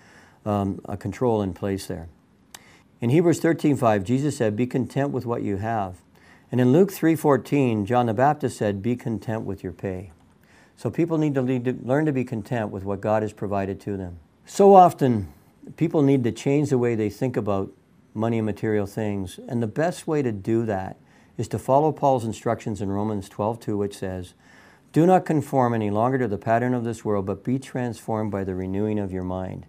um, 0.45 0.81
a 0.85 0.97
control 0.97 1.41
in 1.41 1.53
place 1.53 1.87
there. 1.87 2.09
In 2.99 3.09
Hebrews 3.09 3.39
13:5, 3.39 4.03
Jesus 4.03 4.37
said, 4.37 4.55
"Be 4.55 4.67
content 4.67 5.11
with 5.11 5.25
what 5.25 5.41
you 5.41 5.57
have." 5.57 5.95
And 6.51 6.59
in 6.59 6.71
Luke 6.71 6.91
3:14, 6.91 7.85
John 7.85 8.05
the 8.05 8.13
Baptist 8.13 8.57
said, 8.57 8.81
"Be 8.81 8.95
content 8.95 9.43
with 9.43 9.63
your 9.63 9.73
pay." 9.73 10.11
So 10.75 10.89
people 10.89 11.17
need 11.17 11.33
to 11.35 11.41
learn 11.41 12.05
to 12.05 12.11
be 12.11 12.23
content 12.23 12.71
with 12.71 12.83
what 12.83 13.01
God 13.01 13.21
has 13.21 13.33
provided 13.33 13.79
to 13.81 13.97
them. 13.97 14.17
So 14.45 14.75
often, 14.75 15.27
people 15.77 16.01
need 16.01 16.23
to 16.23 16.31
change 16.31 16.69
the 16.69 16.77
way 16.77 16.95
they 16.95 17.09
think 17.09 17.37
about 17.37 17.71
money 18.13 18.39
and 18.39 18.45
material 18.45 18.85
things. 18.85 19.39
And 19.47 19.61
the 19.61 19.67
best 19.67 20.07
way 20.07 20.21
to 20.21 20.31
do 20.31 20.65
that 20.65 20.97
is 21.37 21.47
to 21.49 21.59
follow 21.59 21.91
Paul's 21.91 22.25
instructions 22.25 22.81
in 22.81 22.91
Romans 22.91 23.29
12:2, 23.29 23.77
which 23.77 23.97
says, 23.97 24.33
Do 24.91 25.05
not 25.05 25.25
conform 25.25 25.73
any 25.73 25.89
longer 25.89 26.17
to 26.17 26.27
the 26.27 26.37
pattern 26.37 26.73
of 26.73 26.83
this 26.83 27.05
world, 27.05 27.25
but 27.25 27.43
be 27.43 27.57
transformed 27.57 28.31
by 28.31 28.43
the 28.43 28.55
renewing 28.55 28.99
of 28.99 29.11
your 29.11 29.23
mind. 29.23 29.65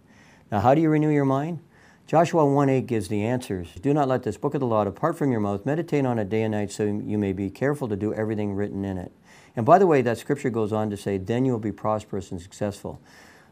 Now, 0.50 0.61
how 0.61 0.75
do 0.75 0.80
you 0.80 0.90
renew 0.90 1.11
your 1.11 1.25
mind? 1.25 1.61
Joshua 2.06 2.44
1:8 2.44 2.87
gives 2.87 3.08
the 3.08 3.25
answers. 3.25 3.72
Do 3.80 3.94
not 3.94 4.08
let 4.08 4.22
this 4.22 4.37
book 4.37 4.54
of 4.54 4.61
the 4.61 4.66
law 4.66 4.84
depart 4.84 5.16
from 5.16 5.30
your 5.30 5.40
mouth. 5.40 5.64
Meditate 5.64 6.04
on 6.04 6.18
it 6.18 6.28
day 6.28 6.42
and 6.42 6.52
night 6.52 6.70
so 6.72 6.84
you 6.84 7.16
may 7.16 7.32
be 7.32 7.49
careful 7.49 7.88
to 7.88 7.96
do 7.96 8.12
everything 8.12 8.54
written 8.54 8.84
in 8.84 8.99
it. 8.99 9.12
And 9.56 9.64
by 9.64 9.78
the 9.78 9.87
way, 9.87 10.02
that 10.02 10.18
scripture 10.18 10.50
goes 10.50 10.72
on 10.72 10.90
to 10.90 10.96
say, 10.96 11.18
then 11.18 11.44
you 11.44 11.52
will 11.52 11.58
be 11.58 11.72
prosperous 11.72 12.30
and 12.32 12.40
successful. 12.40 13.00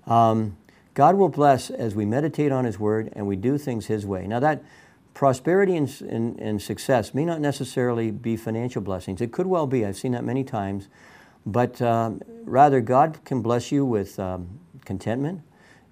Um, 0.06 0.56
God 0.94 1.16
will 1.16 1.28
bless 1.28 1.70
as 1.70 1.94
we 1.94 2.04
meditate 2.04 2.52
on 2.52 2.64
His 2.64 2.78
Word 2.78 3.12
and 3.14 3.26
we 3.26 3.36
do 3.36 3.58
things 3.58 3.86
His 3.86 4.06
way. 4.06 4.26
Now, 4.26 4.40
that 4.40 4.62
prosperity 5.14 5.76
and, 5.76 6.00
and, 6.02 6.38
and, 6.40 6.62
success 6.62 7.14
may 7.14 7.24
not 7.24 7.40
necessarily 7.40 8.10
be 8.10 8.36
financial 8.36 8.80
blessings. 8.80 9.20
It 9.20 9.32
could 9.32 9.46
well 9.46 9.66
be. 9.66 9.84
I've 9.84 9.96
seen 9.96 10.12
that 10.12 10.24
many 10.24 10.44
times. 10.44 10.88
But 11.44 11.80
um, 11.82 12.20
rather, 12.44 12.80
God 12.80 13.18
can 13.24 13.42
bless 13.42 13.72
you 13.72 13.84
with 13.84 14.18
um, 14.18 14.60
contentment 14.84 15.42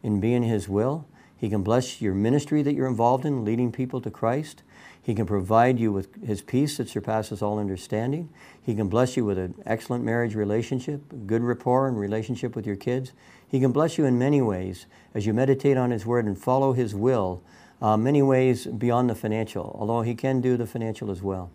in 0.03 0.21
being 0.21 0.43
His 0.43 0.69
will. 0.69 1.07
He 1.37 1.49
can 1.49 1.63
bless 1.63 2.01
your 2.01 2.15
ministry 2.15 2.63
that 2.63 2.75
you're 2.75 2.89
involved 2.89 3.25
in, 3.25 3.45
leading 3.45 3.73
people 3.73 4.01
to 4.01 4.11
Christ. 4.11 4.63
He 5.01 5.15
can 5.15 5.25
provide 5.25 5.79
you 5.79 5.93
with 5.93 6.23
His 6.23 6.43
peace 6.43 6.77
that 6.77 6.89
surpasses 6.89 7.41
all 7.41 7.59
understanding. 7.59 8.29
He 8.61 8.75
can 8.75 8.89
bless 8.89 9.17
you 9.17 9.25
with 9.25 9.39
an 9.39 9.55
excellent 9.65 10.05
marriage 10.05 10.35
relationship, 10.35 11.01
good 11.27 11.43
rapport 11.43 11.89
and 11.89 11.99
relationship 11.99 12.55
with 12.55 12.67
your 12.67 12.77
kids. 12.77 13.13
He 13.49 13.61
can 13.61 13.73
bless 13.73 13.99
you 13.99 14.05
in 14.05 14.19
many 14.19 14.43
ways 14.43 14.87
as 15.15 15.27
you 15.27 15.33
meditate 15.33 15.77
on 15.77 15.91
His 15.91 16.05
Word 16.05 16.27
and 16.27 16.39
follow 16.39 16.73
His 16.73 16.95
will, 16.95 17.43
uh, 17.81 17.97
many 17.97 18.23
ways 18.23 18.67
beyond 18.67 19.09
the 19.09 19.15
financial, 19.15 19.77
although 19.79 20.03
He 20.03 20.15
can 20.15 20.41
do 20.41 20.57
the 20.57 20.67
financial 20.67 21.11
as 21.11 21.23
well. 21.23 21.51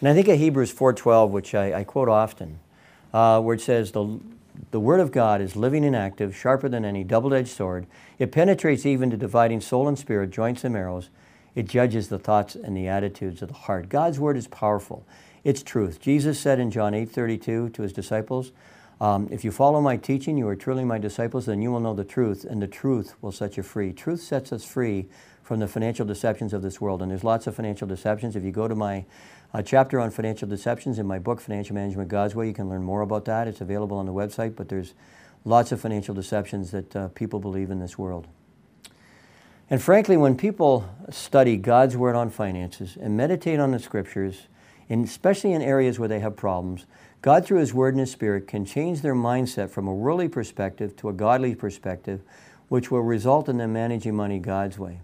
And 0.00 0.08
I 0.08 0.14
think 0.14 0.28
of 0.28 0.38
Hebrews 0.38 0.74
4.12, 0.74 1.30
which 1.30 1.54
I, 1.54 1.80
I 1.80 1.84
quote 1.84 2.08
often, 2.08 2.58
uh, 3.12 3.40
where 3.40 3.54
it 3.54 3.60
says, 3.60 3.92
the, 3.92 4.20
the 4.70 4.80
Word 4.80 5.00
of 5.00 5.12
God 5.12 5.40
is 5.40 5.56
living 5.56 5.84
and 5.84 5.96
active, 5.96 6.36
sharper 6.36 6.68
than 6.68 6.84
any 6.84 7.04
double-edged 7.04 7.48
sword. 7.48 7.86
It 8.18 8.30
penetrates 8.30 8.84
even 8.84 9.10
to 9.10 9.16
dividing 9.16 9.62
soul 9.62 9.88
and 9.88 9.98
spirit, 9.98 10.30
joints 10.30 10.64
and 10.64 10.74
marrows. 10.74 11.08
It 11.54 11.68
judges 11.68 12.08
the 12.08 12.18
thoughts 12.18 12.54
and 12.56 12.76
the 12.76 12.88
attitudes 12.88 13.40
of 13.40 13.48
the 13.48 13.54
heart. 13.54 13.88
God's 13.88 14.20
Word 14.20 14.36
is 14.36 14.48
powerful. 14.48 15.06
It's 15.44 15.62
truth. 15.62 16.00
Jesus 16.00 16.38
said 16.40 16.58
in 16.58 16.70
John 16.70 16.92
8.32 16.92 17.72
to 17.72 17.82
His 17.82 17.92
disciples, 17.92 18.52
um, 19.04 19.28
if 19.30 19.44
you 19.44 19.50
follow 19.50 19.82
my 19.82 19.98
teaching, 19.98 20.38
you 20.38 20.48
are 20.48 20.56
truly 20.56 20.82
my 20.82 20.96
disciples, 20.96 21.44
then 21.44 21.60
you 21.60 21.70
will 21.70 21.78
know 21.78 21.92
the 21.92 22.04
truth, 22.04 22.42
and 22.42 22.62
the 22.62 22.66
truth 22.66 23.14
will 23.20 23.32
set 23.32 23.58
you 23.58 23.62
free. 23.62 23.92
Truth 23.92 24.22
sets 24.22 24.50
us 24.50 24.64
free 24.64 25.10
from 25.42 25.60
the 25.60 25.68
financial 25.68 26.06
deceptions 26.06 26.54
of 26.54 26.62
this 26.62 26.80
world. 26.80 27.02
And 27.02 27.10
there's 27.10 27.22
lots 27.22 27.46
of 27.46 27.54
financial 27.54 27.86
deceptions. 27.86 28.34
If 28.34 28.44
you 28.44 28.50
go 28.50 28.66
to 28.66 28.74
my 28.74 29.04
uh, 29.52 29.60
chapter 29.60 30.00
on 30.00 30.10
financial 30.10 30.48
deceptions 30.48 30.98
in 30.98 31.06
my 31.06 31.18
book, 31.18 31.42
Financial 31.42 31.74
Management 31.74 32.08
God's 32.08 32.34
Way, 32.34 32.48
you 32.48 32.54
can 32.54 32.70
learn 32.70 32.82
more 32.82 33.02
about 33.02 33.26
that. 33.26 33.46
It's 33.46 33.60
available 33.60 33.98
on 33.98 34.06
the 34.06 34.12
website, 34.14 34.56
but 34.56 34.70
there's 34.70 34.94
lots 35.44 35.70
of 35.70 35.82
financial 35.82 36.14
deceptions 36.14 36.70
that 36.70 36.96
uh, 36.96 37.08
people 37.08 37.40
believe 37.40 37.70
in 37.70 37.80
this 37.80 37.98
world. 37.98 38.26
And 39.68 39.82
frankly, 39.82 40.16
when 40.16 40.34
people 40.34 40.88
study 41.10 41.58
God's 41.58 41.94
Word 41.94 42.16
on 42.16 42.30
finances 42.30 42.96
and 42.98 43.18
meditate 43.18 43.60
on 43.60 43.70
the 43.70 43.78
Scriptures, 43.78 44.46
and 44.88 45.04
especially 45.04 45.52
in 45.52 45.60
areas 45.60 45.98
where 45.98 46.08
they 46.08 46.20
have 46.20 46.36
problems, 46.36 46.86
God, 47.24 47.46
through 47.46 47.60
His 47.60 47.72
Word 47.72 47.94
and 47.94 48.00
His 48.00 48.10
Spirit, 48.10 48.46
can 48.46 48.66
change 48.66 49.00
their 49.00 49.14
mindset 49.14 49.70
from 49.70 49.88
a 49.88 49.94
worldly 49.94 50.28
perspective 50.28 50.94
to 50.96 51.08
a 51.08 51.14
godly 51.14 51.54
perspective, 51.54 52.20
which 52.68 52.90
will 52.90 53.00
result 53.00 53.48
in 53.48 53.56
them 53.56 53.72
managing 53.72 54.14
money 54.14 54.38
God's 54.38 54.78
way. 54.78 55.00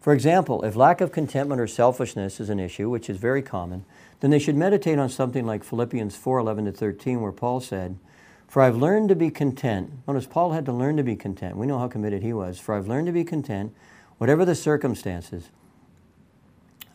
For 0.00 0.12
example, 0.12 0.64
if 0.64 0.74
lack 0.74 1.00
of 1.00 1.12
contentment 1.12 1.60
or 1.60 1.68
selfishness 1.68 2.40
is 2.40 2.50
an 2.50 2.58
issue, 2.58 2.90
which 2.90 3.08
is 3.08 3.18
very 3.18 3.40
common, 3.40 3.84
then 4.18 4.32
they 4.32 4.40
should 4.40 4.56
meditate 4.56 4.98
on 4.98 5.08
something 5.08 5.46
like 5.46 5.62
Philippians 5.62 6.16
4 6.16 6.40
11 6.40 6.64
to 6.64 6.72
13, 6.72 7.20
where 7.20 7.30
Paul 7.30 7.60
said, 7.60 8.00
For 8.48 8.60
I've 8.60 8.74
learned 8.74 9.08
to 9.10 9.14
be 9.14 9.30
content. 9.30 9.92
Notice 10.08 10.26
Paul 10.26 10.50
had 10.54 10.66
to 10.66 10.72
learn 10.72 10.96
to 10.96 11.04
be 11.04 11.14
content. 11.14 11.56
We 11.56 11.68
know 11.68 11.78
how 11.78 11.86
committed 11.86 12.24
he 12.24 12.32
was. 12.32 12.58
For 12.58 12.74
I've 12.74 12.88
learned 12.88 13.06
to 13.06 13.12
be 13.12 13.22
content, 13.22 13.72
whatever 14.16 14.44
the 14.44 14.56
circumstances. 14.56 15.50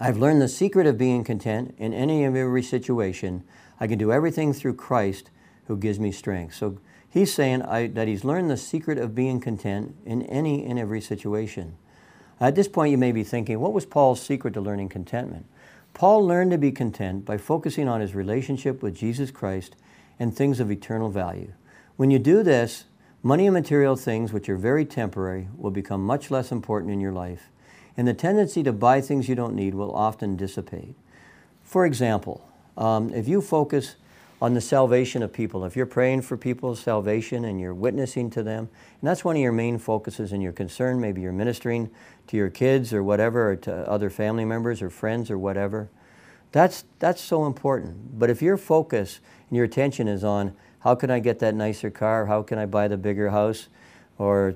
I've 0.02 0.18
learned 0.18 0.42
the 0.42 0.50
secret 0.50 0.86
of 0.86 0.98
being 0.98 1.24
content 1.24 1.76
in 1.78 1.94
any 1.94 2.26
and 2.26 2.36
every 2.36 2.62
situation 2.62 3.46
I 3.84 3.88
can 3.88 4.00
do 4.00 4.14
everything 4.14 4.54
through 4.54 4.76
Christ 4.76 5.30
who 5.68 5.76
gives 5.76 6.00
me 6.00 6.14
strength. 6.14 6.56
So 6.56 6.80
he's 7.10 7.34
saying 7.34 7.64
I, 7.64 7.88
that 7.88 8.08
he's 8.08 8.24
learned 8.24 8.50
the 8.50 8.56
secret 8.56 8.98
of 8.98 9.14
being 9.14 9.42
content 9.42 9.98
in 10.06 10.22
any 10.22 10.66
and 10.66 10.80
every 10.80 11.02
situation. 11.02 11.76
At 12.40 12.56
this 12.56 12.70
point, 12.70 12.92
you 12.92 12.98
may 12.98 13.12
be 13.12 13.26
thinking, 13.26 13.60
what 13.60 13.74
was 13.74 13.86
Paul's 13.86 14.22
secret 14.22 14.54
to 14.54 14.62
learning 14.62 14.88
contentment? 14.88 15.48
Paul 15.94 16.26
learned 16.26 16.52
to 16.52 16.58
be 16.58 16.72
content 16.72 17.26
by 17.26 17.38
focusing 17.38 17.90
on 17.90 18.00
his 18.00 18.16
relationship 18.16 18.82
with 18.82 18.96
Jesus 18.96 19.32
Christ 19.32 19.76
and 20.18 20.34
things 20.34 20.62
of 20.62 20.72
eternal 20.72 21.10
value. 21.10 21.52
When 21.98 22.10
you 22.10 22.20
do 22.20 22.42
this, 22.42 22.86
money 23.22 23.48
and 23.48 23.54
material 23.54 23.98
things, 23.98 24.32
which 24.32 24.48
are 24.48 24.56
very 24.56 24.86
temporary, 24.86 25.50
will 25.58 25.72
become 25.72 26.06
much 26.06 26.32
less 26.32 26.54
important 26.54 26.94
in 26.94 27.02
your 27.02 27.12
life, 27.12 27.50
and 27.98 28.08
the 28.08 28.14
tendency 28.14 28.64
to 28.64 28.72
buy 28.72 29.02
things 29.02 29.28
you 29.28 29.36
don't 29.36 29.54
need 29.54 29.76
will 29.76 29.94
often 29.94 30.38
dissipate. 30.38 30.96
For 31.64 31.86
example, 31.86 32.48
um, 32.78 33.14
if 33.14 33.28
you 33.28 33.42
focus 33.42 33.96
on 34.42 34.54
the 34.54 34.62
salvation 34.62 35.24
of 35.24 35.32
people, 35.32 35.64
if 35.64 35.76
you're 35.76 35.86
praying 35.86 36.22
for 36.22 36.36
people's 36.36 36.80
salvation 36.80 37.46
and 37.46 37.62
you're 37.62 37.74
witnessing 37.74 38.30
to 38.30 38.44
them, 38.44 38.68
and 39.00 39.08
that's 39.08 39.24
one 39.24 39.38
of 39.38 39.42
your 39.42 39.54
main 39.54 39.78
focuses 39.78 40.34
and 40.34 40.44
your 40.44 40.52
concern, 40.52 41.00
maybe 41.00 41.22
you're 41.22 41.32
ministering 41.32 41.90
to 42.28 42.36
your 42.36 42.50
kids 42.50 42.94
or 42.94 43.04
whatever, 43.04 43.52
or 43.52 43.56
to 43.56 43.90
other 43.90 44.10
family 44.10 44.44
members 44.44 44.82
or 44.82 44.90
friends 44.90 45.32
or 45.32 45.38
whatever, 45.38 45.90
that's, 46.52 46.84
that's 47.00 47.22
so 47.22 47.46
important. 47.46 48.20
But 48.20 48.30
if 48.30 48.42
your 48.42 48.58
focus 48.58 49.22
and 49.50 49.56
your 49.56 49.66
attention 49.66 50.08
is 50.08 50.24
on 50.24 50.54
how 50.80 50.96
can 50.96 51.10
I 51.10 51.20
get 51.20 51.40
that 51.40 51.56
nicer 51.56 51.90
car, 51.90 52.26
how 52.26 52.44
can 52.44 52.58
I 52.58 52.66
buy 52.66 52.90
the 52.90 52.98
bigger 52.98 53.30
house, 53.30 53.70
or 54.18 54.56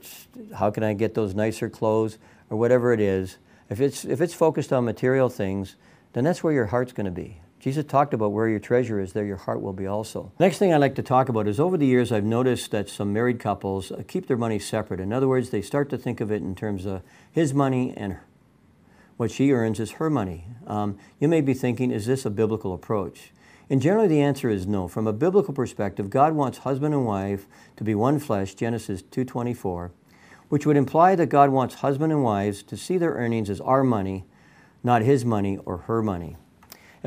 how 0.56 0.70
can 0.70 0.84
I 0.84 0.94
get 0.94 1.14
those 1.14 1.34
nicer 1.34 1.70
clothes, 1.70 2.18
or 2.50 2.58
whatever 2.58 2.92
it 2.92 3.00
is, 3.00 3.38
if 3.70 3.80
it's, 3.80 4.04
if 4.04 4.20
it's 4.20 4.34
focused 4.34 4.74
on 4.74 4.84
material 4.84 5.30
things, 5.30 5.76
then 6.14 6.26
that's 6.26 6.44
where 6.44 6.54
your 6.54 6.66
heart's 6.66 6.92
going 6.92 7.06
to 7.06 7.12
be. 7.12 7.40
Jesus 7.68 7.84
talked 7.84 8.14
about 8.14 8.32
where 8.32 8.48
your 8.48 8.62
treasure 8.62 8.98
is, 8.98 9.12
there 9.12 9.26
your 9.26 9.36
heart 9.36 9.62
will 9.62 9.74
be 9.74 9.86
also. 9.86 10.32
Next 10.40 10.58
thing 10.58 10.74
I'd 10.74 10.78
like 10.78 10.96
to 10.96 11.04
talk 11.04 11.28
about 11.28 11.50
is 11.50 11.60
over 11.60 11.76
the 11.76 11.86
years, 11.86 12.14
I've 12.14 12.24
noticed 12.24 12.72
that 12.72 12.88
some 12.88 13.12
married 13.12 13.42
couples 13.42 13.92
uh, 13.92 14.04
keep 14.08 14.28
their 14.28 14.38
money 14.38 14.58
separate. 14.58 15.02
In 15.02 15.12
other 15.12 15.28
words, 15.28 15.50
they 15.50 15.62
start 15.62 15.90
to 15.90 15.98
think 15.98 16.22
of 16.22 16.32
it 16.32 16.42
in 16.42 16.56
terms 16.56 16.86
of 16.86 17.02
his 17.30 17.54
money 17.54 17.94
and 17.98 18.20
what 19.18 19.32
she 19.32 19.52
earns 19.52 19.82
is 19.82 19.92
her 19.92 20.10
money. 20.10 20.46
Um, 20.66 20.98
you 21.20 21.28
may 21.28 21.42
be 21.42 21.54
thinking, 21.54 21.92
is 21.92 22.06
this 22.06 22.26
a 22.26 22.30
biblical 22.30 22.74
approach? 22.74 23.34
And 23.70 23.82
generally 23.82 24.08
the 24.08 24.22
answer 24.22 24.50
is 24.50 24.66
no. 24.66 24.88
From 24.88 25.06
a 25.06 25.12
biblical 25.12 25.54
perspective, 25.54 26.10
God 26.10 26.36
wants 26.36 26.60
husband 26.60 26.94
and 26.94 27.06
wife 27.06 27.48
to 27.76 27.84
be 27.84 27.94
one 27.94 28.18
flesh, 28.18 28.56
Genesis 28.56 29.02
2:24, 29.02 29.92
which 30.48 30.66
would 30.66 30.78
imply 30.78 31.16
that 31.16 31.28
God 31.28 31.50
wants 31.50 31.76
husband 31.76 32.14
and 32.14 32.24
wives 32.24 32.64
to 32.64 32.78
see 32.78 32.98
their 32.98 33.16
earnings 33.16 33.50
as 33.50 33.60
our 33.60 33.84
money, 33.84 34.24
not 34.86 35.02
his 35.02 35.26
money 35.26 35.58
or 35.66 35.80
her 35.80 36.02
money. 36.02 36.38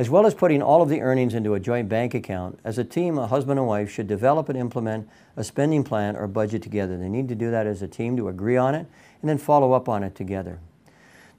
As 0.00 0.08
well 0.08 0.24
as 0.24 0.32
putting 0.32 0.62
all 0.62 0.80
of 0.80 0.88
the 0.88 1.02
earnings 1.02 1.34
into 1.34 1.52
a 1.52 1.60
joint 1.60 1.90
bank 1.90 2.14
account, 2.14 2.58
as 2.64 2.78
a 2.78 2.84
team, 2.84 3.18
a 3.18 3.26
husband 3.26 3.58
and 3.58 3.68
wife 3.68 3.90
should 3.90 4.06
develop 4.06 4.48
and 4.48 4.56
implement 4.56 5.06
a 5.36 5.44
spending 5.44 5.84
plan 5.84 6.16
or 6.16 6.26
budget 6.26 6.62
together. 6.62 6.96
They 6.96 7.10
need 7.10 7.28
to 7.28 7.34
do 7.34 7.50
that 7.50 7.66
as 7.66 7.82
a 7.82 7.86
team 7.86 8.16
to 8.16 8.28
agree 8.30 8.56
on 8.56 8.74
it 8.74 8.86
and 9.20 9.28
then 9.28 9.36
follow 9.36 9.74
up 9.74 9.90
on 9.90 10.02
it 10.02 10.14
together. 10.14 10.58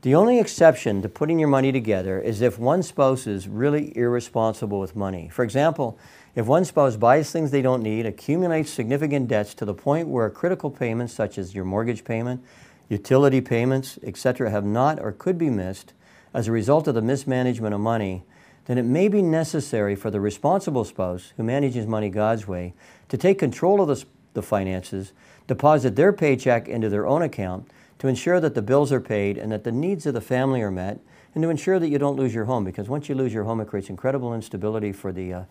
The 0.03 0.13
only 0.13 0.37
exception 0.37 1.01
to 1.01 1.09
putting 1.09 1.39
your 1.39 1.47
money 1.47 1.71
together 1.71 2.19
is 2.21 2.43
if 2.43 2.59
one 2.59 2.83
spouse 2.83 3.25
is 3.25 3.47
really 3.47 3.97
irresponsible 3.97 4.79
with 4.79 4.95
money. 4.95 5.27
For 5.29 5.43
example, 5.43 5.97
if 6.35 6.45
one 6.45 6.63
spouse 6.63 6.95
buys 6.95 7.31
things 7.31 7.49
they 7.49 7.63
don't 7.63 7.81
need, 7.81 8.05
accumulates 8.05 8.69
significant 8.69 9.27
debts 9.27 9.55
to 9.55 9.65
the 9.65 9.73
point 9.73 10.07
where 10.07 10.29
critical 10.29 10.69
payments 10.69 11.13
such 11.13 11.39
as 11.39 11.55
your 11.55 11.65
mortgage 11.65 12.03
payment, 12.03 12.43
utility 12.89 13.41
payments, 13.41 13.97
etc., 14.03 14.51
have 14.51 14.65
not 14.65 14.99
or 14.99 15.13
could 15.13 15.39
be 15.39 15.49
missed 15.49 15.93
as 16.31 16.47
a 16.47 16.51
result 16.51 16.87
of 16.87 16.93
the 16.93 17.01
mismanagement 17.01 17.73
of 17.73 17.81
money, 17.81 18.23
then 18.65 18.77
it 18.77 18.85
may 18.85 19.07
be 19.07 19.21
necessary 19.21 19.95
for 19.95 20.11
the 20.11 20.19
responsible 20.19 20.85
spouse 20.85 21.33
who 21.37 21.43
manages 21.43 21.87
money 21.87 22.09
God's 22.09 22.47
way 22.47 22.73
to 23.09 23.17
take 23.17 23.39
control 23.39 23.81
of 23.81 23.87
the, 23.87 24.05
the 24.33 24.41
finances, 24.41 25.13
deposit 25.47 25.95
their 25.95 26.13
paycheck 26.13 26.67
into 26.67 26.89
their 26.89 27.07
own 27.07 27.21
account 27.21 27.69
to 27.99 28.07
ensure 28.07 28.39
that 28.39 28.55
the 28.55 28.61
bills 28.61 28.91
are 28.91 29.01
paid 29.01 29.37
and 29.37 29.51
that 29.51 29.63
the 29.63 29.71
needs 29.71 30.05
of 30.05 30.13
the 30.13 30.21
family 30.21 30.61
are 30.61 30.71
met, 30.71 30.99
and 31.33 31.43
to 31.43 31.49
ensure 31.49 31.79
that 31.79 31.87
you 31.87 31.97
don't 31.97 32.17
lose 32.17 32.33
your 32.33 32.45
home. 32.45 32.63
Because 32.63 32.89
once 32.89 33.07
you 33.07 33.15
lose 33.15 33.33
your 33.33 33.43
home, 33.43 33.61
it 33.61 33.67
creates 33.67 33.89
incredible 33.89 34.33
instability 34.33 34.91
for 34.91 35.11
the, 35.11 35.33
uh, 35.33 35.43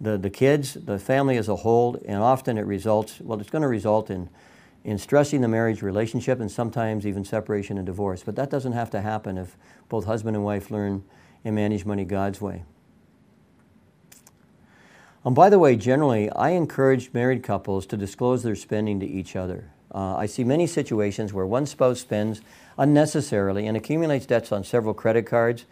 the, 0.00 0.16
the 0.16 0.30
kids, 0.30 0.74
the 0.74 0.98
family 0.98 1.36
as 1.36 1.48
a 1.48 1.56
whole, 1.56 2.00
and 2.06 2.18
often 2.22 2.56
it 2.56 2.62
results, 2.62 3.20
well, 3.20 3.40
it's 3.40 3.50
going 3.50 3.62
to 3.62 3.68
result 3.68 4.10
in, 4.10 4.30
in 4.84 4.96
stressing 4.96 5.40
the 5.40 5.48
marriage 5.48 5.82
relationship 5.82 6.40
and 6.40 6.50
sometimes 6.50 7.06
even 7.06 7.24
separation 7.24 7.76
and 7.76 7.86
divorce. 7.86 8.22
But 8.22 8.36
that 8.36 8.48
doesn't 8.48 8.72
have 8.72 8.90
to 8.90 9.00
happen 9.00 9.36
if 9.36 9.56
both 9.88 10.04
husband 10.04 10.36
and 10.36 10.44
wife 10.44 10.70
learn 10.70 11.02
and 11.44 11.54
manage 11.54 11.84
money 11.84 12.04
God's 12.04 12.40
way. 12.40 12.64
And 15.24 15.34
by 15.34 15.50
the 15.50 15.58
way, 15.58 15.76
generally, 15.76 16.30
I 16.30 16.50
encourage 16.50 17.12
married 17.12 17.42
couples 17.42 17.86
to 17.86 17.96
disclose 17.96 18.42
their 18.42 18.56
spending 18.56 19.00
to 19.00 19.06
each 19.06 19.36
other. 19.36 19.70
Uh, 19.94 20.16
I 20.16 20.26
see 20.26 20.44
many 20.44 20.66
situations 20.66 21.32
where 21.32 21.46
one 21.46 21.66
spouse 21.66 22.00
spends 22.00 22.40
unnecessarily 22.76 23.66
and 23.66 23.76
accumulates 23.76 24.26
debts 24.26 24.52
on 24.52 24.64
several 24.64 24.94
credit 24.94 25.26
cards 25.26 25.64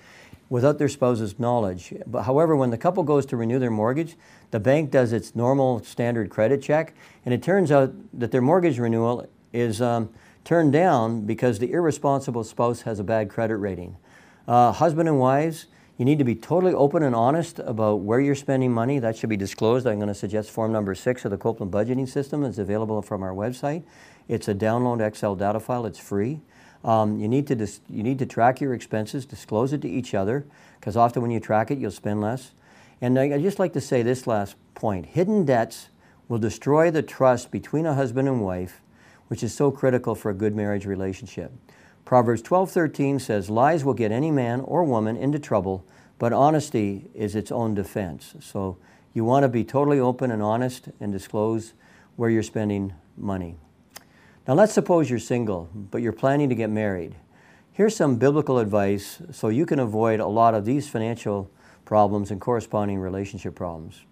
without 0.49 0.79
their 0.79 0.89
spouse's 0.89 1.39
knowledge. 1.39 1.93
But 2.07 2.23
however, 2.23 2.57
when 2.57 2.71
the 2.71 2.79
couple 2.79 3.03
goes 3.03 3.27
to 3.27 3.37
renew 3.37 3.59
their 3.59 3.71
mortgage, 3.71 4.17
the 4.51 4.61
bank 4.61 4.91
does 4.91 5.13
its 5.13 5.35
normal 5.35 5.83
standard 5.83 6.31
credit 6.31 6.63
check, 6.63 6.95
and 7.25 7.35
it 7.35 7.43
turns 7.43 7.73
out 7.73 7.93
that 8.19 8.31
their 8.31 8.43
mortgage 8.43 8.79
renewal 8.79 9.29
is 9.53 9.83
um, 9.83 10.11
turned 10.45 10.73
down 10.73 11.23
because 11.23 11.59
the 11.59 11.73
irresponsible 11.73 12.45
spouse 12.45 12.83
has 12.83 13.01
a 13.01 13.05
bad 13.05 13.29
credit 13.29 13.57
rating. 13.57 13.97
Uh, 14.47 14.71
husband 14.71 15.09
and 15.09 15.19
wives, 15.19 15.67
you 15.99 16.05
need 16.05 16.19
to 16.19 16.25
be 16.25 16.35
totally 16.35 16.73
open 16.73 17.03
and 17.03 17.15
honest 17.15 17.59
about 17.61 18.01
where 18.01 18.21
you're 18.21 18.35
spending 18.35 18.73
money. 18.73 18.99
That 18.99 19.17
should 19.17 19.31
be 19.31 19.37
disclosed. 19.37 19.87
I'm 19.87 19.97
going 19.97 20.09
to 20.09 20.15
suggest 20.15 20.51
form 20.51 20.71
number 20.71 20.95
six 20.95 21.25
of 21.25 21.33
the 21.33 21.39
Copeland 21.39 21.73
budgeting 21.73 22.09
system. 22.09 22.45
It's 22.45 22.59
available 22.59 23.03
from 23.03 23.23
our 23.23 23.33
website. 23.33 23.83
It's 24.29 24.47
a 24.47 24.55
download 24.55 25.05
Excel 25.05 25.35
data 25.35 25.59
file. 25.59 25.85
It's 25.87 25.99
free. 25.99 26.41
Um, 26.85 27.19
you, 27.19 27.27
need 27.27 27.49
to 27.49 27.57
dis- 27.57 27.81
you 27.89 28.05
need 28.05 28.19
to 28.21 28.27
track 28.27 28.61
your 28.61 28.73
expenses, 28.73 29.27
disclose 29.27 29.73
it 29.73 29.83
to 29.83 29.89
each 29.89 30.15
other, 30.15 30.47
because 30.79 30.97
often 30.97 31.23
when 31.23 31.33
you 31.33 31.41
track 31.41 31.73
it, 31.73 31.79
you'll 31.79 31.91
spend 31.91 32.21
less. 32.21 32.53
And 33.01 33.19
I, 33.19 33.35
I 33.35 33.43
just 33.43 33.59
like 33.59 33.73
to 33.73 33.81
say 33.81 34.03
this 34.03 34.27
last 34.27 34.55
point 34.75 35.07
hidden 35.07 35.45
debts 35.45 35.89
will 36.29 36.39
destroy 36.39 36.91
the 36.91 37.03
trust 37.03 37.51
between 37.51 37.87
a 37.87 37.95
husband 37.95 38.29
and 38.29 38.43
wife, 38.43 38.81
which 39.27 39.43
is 39.43 39.53
so 39.53 39.73
critical 39.73 40.15
for 40.15 40.31
a 40.31 40.35
good 40.35 40.55
marriage 40.55 40.87
relationship. 40.87 41.51
Proverbs 42.07 42.41
12:13 42.41 43.19
says, 43.19 43.51
"Lies 43.51 43.85
will 43.85 43.93
get 43.93 44.13
any 44.13 44.31
man 44.31 44.61
or 44.61 44.85
woman 44.85 45.17
into 45.17 45.41
trouble, 45.41 45.85
but 46.21 46.33
honesty 46.33 47.11
is 47.15 47.35
its 47.35 47.51
own 47.51 47.75
defense." 47.75 48.37
So 48.39 48.77
you 49.13 49.25
want 49.25 49.43
to 49.43 49.49
be 49.49 49.65
totally 49.65 49.99
open 49.99 50.31
and 50.31 50.41
honest 50.41 50.89
and 51.01 51.13
disclose 51.13 51.75
where 52.15 52.31
you're 52.31 52.45
spending 52.45 52.93
money. 53.19 53.57
Now 54.47 54.55
let's 54.55 54.73
suppose 54.73 55.11
you're 55.11 55.19
single, 55.19 55.69
but 55.75 56.01
you're 56.01 56.13
planning 56.13 56.49
to 56.49 56.55
get 56.55 56.71
married. 56.71 57.17
Here's 57.73 57.97
some 57.97 58.17
biblical 58.17 58.61
advice 58.61 59.21
so 59.33 59.49
you 59.49 59.67
can 59.67 59.81
avoid 59.81 60.21
a 60.21 60.29
lot 60.29 60.55
of 60.55 60.65
these 60.65 60.89
financial 60.89 61.51
problems 61.85 62.31
and 62.31 62.41
corresponding 62.41 63.01
relationship 63.01 63.57
problems. 63.57 64.05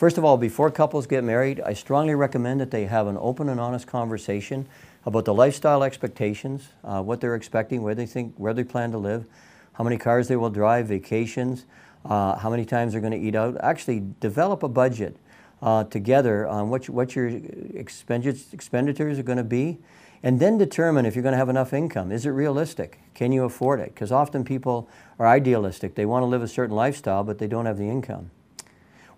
First 0.00 0.16
of 0.16 0.24
all, 0.24 0.38
before 0.38 0.70
couples 0.70 1.06
get 1.06 1.24
married, 1.24 1.60
I 1.60 1.74
strongly 1.74 2.14
recommend 2.14 2.58
that 2.62 2.70
they 2.70 2.86
have 2.86 3.06
an 3.06 3.18
open 3.20 3.50
and 3.50 3.60
honest 3.60 3.86
conversation 3.86 4.66
about 5.04 5.26
the 5.26 5.34
lifestyle 5.34 5.82
expectations, 5.82 6.70
uh, 6.84 7.02
what 7.02 7.20
they're 7.20 7.34
expecting, 7.34 7.82
where 7.82 7.94
they 7.94 8.06
think, 8.06 8.32
where 8.38 8.54
they 8.54 8.64
plan 8.64 8.92
to 8.92 8.96
live, 8.96 9.26
how 9.74 9.84
many 9.84 9.98
cars 9.98 10.26
they 10.26 10.36
will 10.36 10.48
drive, 10.48 10.86
vacations, 10.86 11.66
uh, 12.06 12.34
how 12.38 12.48
many 12.48 12.64
times 12.64 12.92
they're 12.92 13.02
going 13.02 13.12
to 13.12 13.18
eat 13.18 13.34
out. 13.34 13.58
Actually, 13.60 14.02
develop 14.20 14.62
a 14.62 14.70
budget 14.70 15.18
uh, 15.60 15.84
together 15.84 16.48
on 16.48 16.70
what, 16.70 16.88
what 16.88 17.14
your 17.14 17.28
expenditures 17.74 19.18
are 19.18 19.22
going 19.22 19.36
to 19.36 19.44
be, 19.44 19.80
and 20.22 20.40
then 20.40 20.56
determine 20.56 21.04
if 21.04 21.14
you're 21.14 21.22
going 21.22 21.34
to 21.34 21.38
have 21.38 21.50
enough 21.50 21.74
income. 21.74 22.10
Is 22.10 22.24
it 22.24 22.30
realistic? 22.30 23.00
Can 23.12 23.32
you 23.32 23.44
afford 23.44 23.80
it? 23.80 23.92
Because 23.94 24.10
often 24.10 24.44
people 24.44 24.88
are 25.18 25.26
idealistic. 25.26 25.94
They 25.94 26.06
want 26.06 26.22
to 26.22 26.26
live 26.26 26.42
a 26.42 26.48
certain 26.48 26.74
lifestyle, 26.74 27.22
but 27.22 27.36
they 27.36 27.46
don't 27.46 27.66
have 27.66 27.76
the 27.76 27.90
income. 27.90 28.30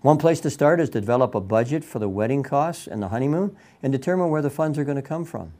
One 0.03 0.17
place 0.17 0.41
to 0.41 0.49
start 0.49 0.81
is 0.81 0.89
to 0.89 0.99
develop 0.99 1.33
a 1.33 1.39
budget 1.39 1.81
for 1.81 1.97
the 1.97 2.09
wedding 2.09 2.43
costs 2.43 2.87
and 2.87 3.01
the 3.01 3.07
honeymoon 3.07 3.55
and 3.81 3.93
determine 3.93 4.29
where 4.29 4.41
the 4.41 4.49
funds 4.49 4.77
are 4.77 4.83
going 4.83 4.97
to 4.97 5.01
come 5.01 5.23
from. 5.23 5.53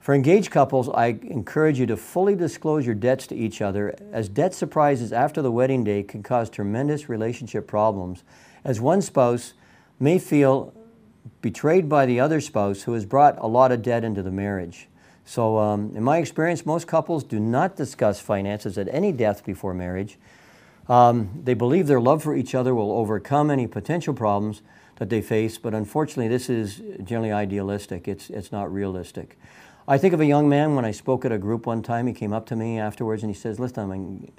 For 0.00 0.14
engaged 0.14 0.50
couples, 0.50 0.88
I 0.88 1.18
encourage 1.22 1.78
you 1.78 1.84
to 1.88 1.96
fully 1.98 2.34
disclose 2.34 2.86
your 2.86 2.94
debts 2.94 3.26
to 3.26 3.36
each 3.36 3.60
other, 3.60 3.94
as 4.10 4.30
debt 4.30 4.54
surprises 4.54 5.12
after 5.12 5.42
the 5.42 5.52
wedding 5.52 5.84
day 5.84 6.02
can 6.02 6.22
cause 6.22 6.48
tremendous 6.48 7.10
relationship 7.10 7.66
problems, 7.66 8.24
as 8.64 8.80
one 8.80 9.02
spouse 9.02 9.52
may 10.00 10.18
feel 10.18 10.72
betrayed 11.42 11.90
by 11.90 12.06
the 12.06 12.18
other 12.18 12.40
spouse 12.40 12.84
who 12.84 12.94
has 12.94 13.04
brought 13.04 13.36
a 13.38 13.46
lot 13.46 13.72
of 13.72 13.82
debt 13.82 14.04
into 14.04 14.22
the 14.22 14.32
marriage. 14.32 14.88
So, 15.26 15.58
um, 15.58 15.92
in 15.94 16.02
my 16.02 16.16
experience, 16.16 16.64
most 16.64 16.86
couples 16.86 17.24
do 17.24 17.38
not 17.38 17.76
discuss 17.76 18.20
finances 18.20 18.78
at 18.78 18.88
any 18.90 19.12
depth 19.12 19.44
before 19.44 19.74
marriage. 19.74 20.18
Um, 20.88 21.40
they 21.44 21.54
believe 21.54 21.86
their 21.86 22.00
love 22.00 22.22
for 22.22 22.34
each 22.34 22.54
other 22.54 22.74
will 22.74 22.92
overcome 22.92 23.50
any 23.50 23.66
potential 23.66 24.14
problems 24.14 24.62
that 24.96 25.10
they 25.10 25.22
face, 25.22 25.58
but 25.58 25.74
unfortunately, 25.74 26.28
this 26.28 26.48
is 26.50 26.82
generally 27.02 27.32
idealistic. 27.32 28.08
It's, 28.08 28.30
it's 28.30 28.52
not 28.52 28.72
realistic. 28.72 29.38
I 29.86 29.98
think 29.98 30.14
of 30.14 30.20
a 30.20 30.26
young 30.26 30.48
man 30.48 30.76
when 30.76 30.84
I 30.84 30.92
spoke 30.92 31.24
at 31.24 31.32
a 31.32 31.38
group 31.38 31.66
one 31.66 31.82
time. 31.82 32.06
He 32.06 32.12
came 32.12 32.32
up 32.32 32.46
to 32.46 32.56
me 32.56 32.78
afterwards 32.78 33.22
and 33.22 33.34
he 33.34 33.38
says, 33.38 33.58
Listen, 33.58 33.90
I'm, 33.90 34.32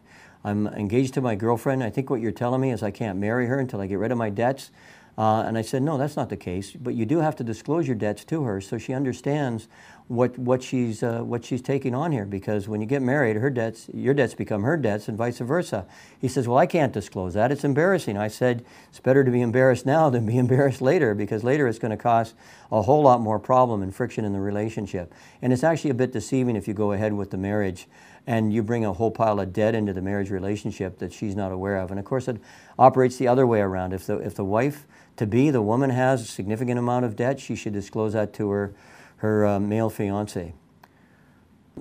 I'm 0.44 0.68
engaged 0.68 1.14
to 1.16 1.22
my 1.22 1.36
girlfriend. 1.36 1.84
I 1.84 1.90
think 1.90 2.10
what 2.10 2.22
you're 2.22 2.32
telling 2.32 2.62
me 2.62 2.72
is 2.72 2.82
I 2.82 2.92
can't 2.92 3.20
marry 3.20 3.48
her 3.48 3.60
until 3.60 3.82
I 3.82 3.88
get 3.88 4.00
rid 4.00 4.12
of 4.12 4.18
my 4.18 4.30
debts. 4.30 4.72
Uh, 5.18 5.44
and 5.44 5.58
I 5.58 5.62
said, 5.62 5.84
No, 5.84 5.98
that's 5.98 6.16
not 6.16 6.30
the 6.30 6.38
case. 6.38 6.72
But 6.72 6.96
you 6.96 7.06
do 7.06 7.20
have 7.20 7.36
to 7.38 7.44
disclose 7.44 7.88
your 7.88 7.96
debts 7.96 8.24
to 8.26 8.44
her 8.44 8.60
so 8.62 8.78
she 8.78 8.94
understands 8.94 9.68
what, 10.08 10.38
what, 10.38 10.62
she's, 10.62 11.02
uh, 11.02 11.20
what 11.20 11.46
she's 11.46 11.62
taking 11.62 11.96
on 11.96 12.12
here 12.12 12.26
because 12.26 12.68
when 12.68 12.82
you 12.82 12.88
get 12.88 13.02
married, 13.02 13.38
her 13.38 13.50
debts, 13.50 13.90
your 13.94 14.14
debts 14.14 14.34
become 14.34 14.64
her 14.64 14.76
debts 14.76 15.08
and 15.08 15.18
vice 15.18 15.40
versa. 15.40 15.86
He 16.20 16.28
says, 16.28 16.48
Well, 16.48 16.58
I 16.58 16.66
can't 16.66 16.92
disclose 16.92 17.36
that. 17.36 17.52
It's 17.52 17.64
embarrassing. 17.64 18.18
I 18.18 18.28
said, 18.28 18.66
It's 18.90 19.00
better 19.00 19.24
to 19.24 19.32
be 19.32 19.42
embarrassed 19.42 19.86
now 19.86 20.10
than 20.10 20.26
be 20.26 20.38
embarrassed 20.40 20.82
later 20.82 21.14
because 21.14 21.44
later 21.44 21.68
it's 21.68 21.80
going 21.80 21.92
to 21.92 21.98
cause 21.98 22.34
a 22.72 22.82
whole 22.82 23.04
lot 23.04 23.22
more 23.22 23.40
problem 23.40 23.84
and 23.84 23.94
friction 23.94 24.26
in 24.26 24.34
the 24.34 24.40
relationship. 24.40 25.14
And 25.42 25.54
it's 25.54 25.64
actually 25.64 25.92
a 25.92 25.96
bit 25.96 26.12
deceiving 26.12 26.56
if 26.56 26.68
you 26.68 26.74
go 26.74 26.92
ahead 26.92 27.14
with 27.14 27.30
the 27.30 27.38
marriage 27.38 27.88
and 28.26 28.54
you 28.54 28.64
bring 28.64 28.86
a 28.86 28.94
whole 28.94 29.12
pile 29.12 29.40
of 29.40 29.52
debt 29.52 29.76
into 29.76 29.94
the 29.94 30.02
marriage 30.02 30.30
relationship 30.30 30.98
that 31.00 31.12
she's 31.12 31.36
not 31.36 31.52
aware 31.52 31.78
of. 31.78 31.92
And 31.92 32.00
of 32.00 32.06
course, 32.06 32.28
it 32.28 32.38
operates 32.80 33.18
the 33.18 33.28
other 33.28 33.46
way 33.46 33.60
around. 33.60 33.94
If 33.94 34.08
the, 34.08 34.18
if 34.18 34.36
the 34.36 34.46
wife 34.46 34.86
to 35.18 35.28
be, 35.28 35.50
the 35.50 35.62
woman 35.62 35.90
has 35.90 36.22
a 36.22 36.26
significant 36.26 36.80
amount 36.80 37.06
of 37.06 37.16
debt, 37.16 37.40
she 37.40 37.56
should 37.56 37.74
disclose 37.74 38.14
that 38.14 38.34
to 38.34 38.50
her 38.50 38.74
her 39.24 39.46
uh, 39.46 39.58
male 39.58 39.90
fiance. 39.90 40.54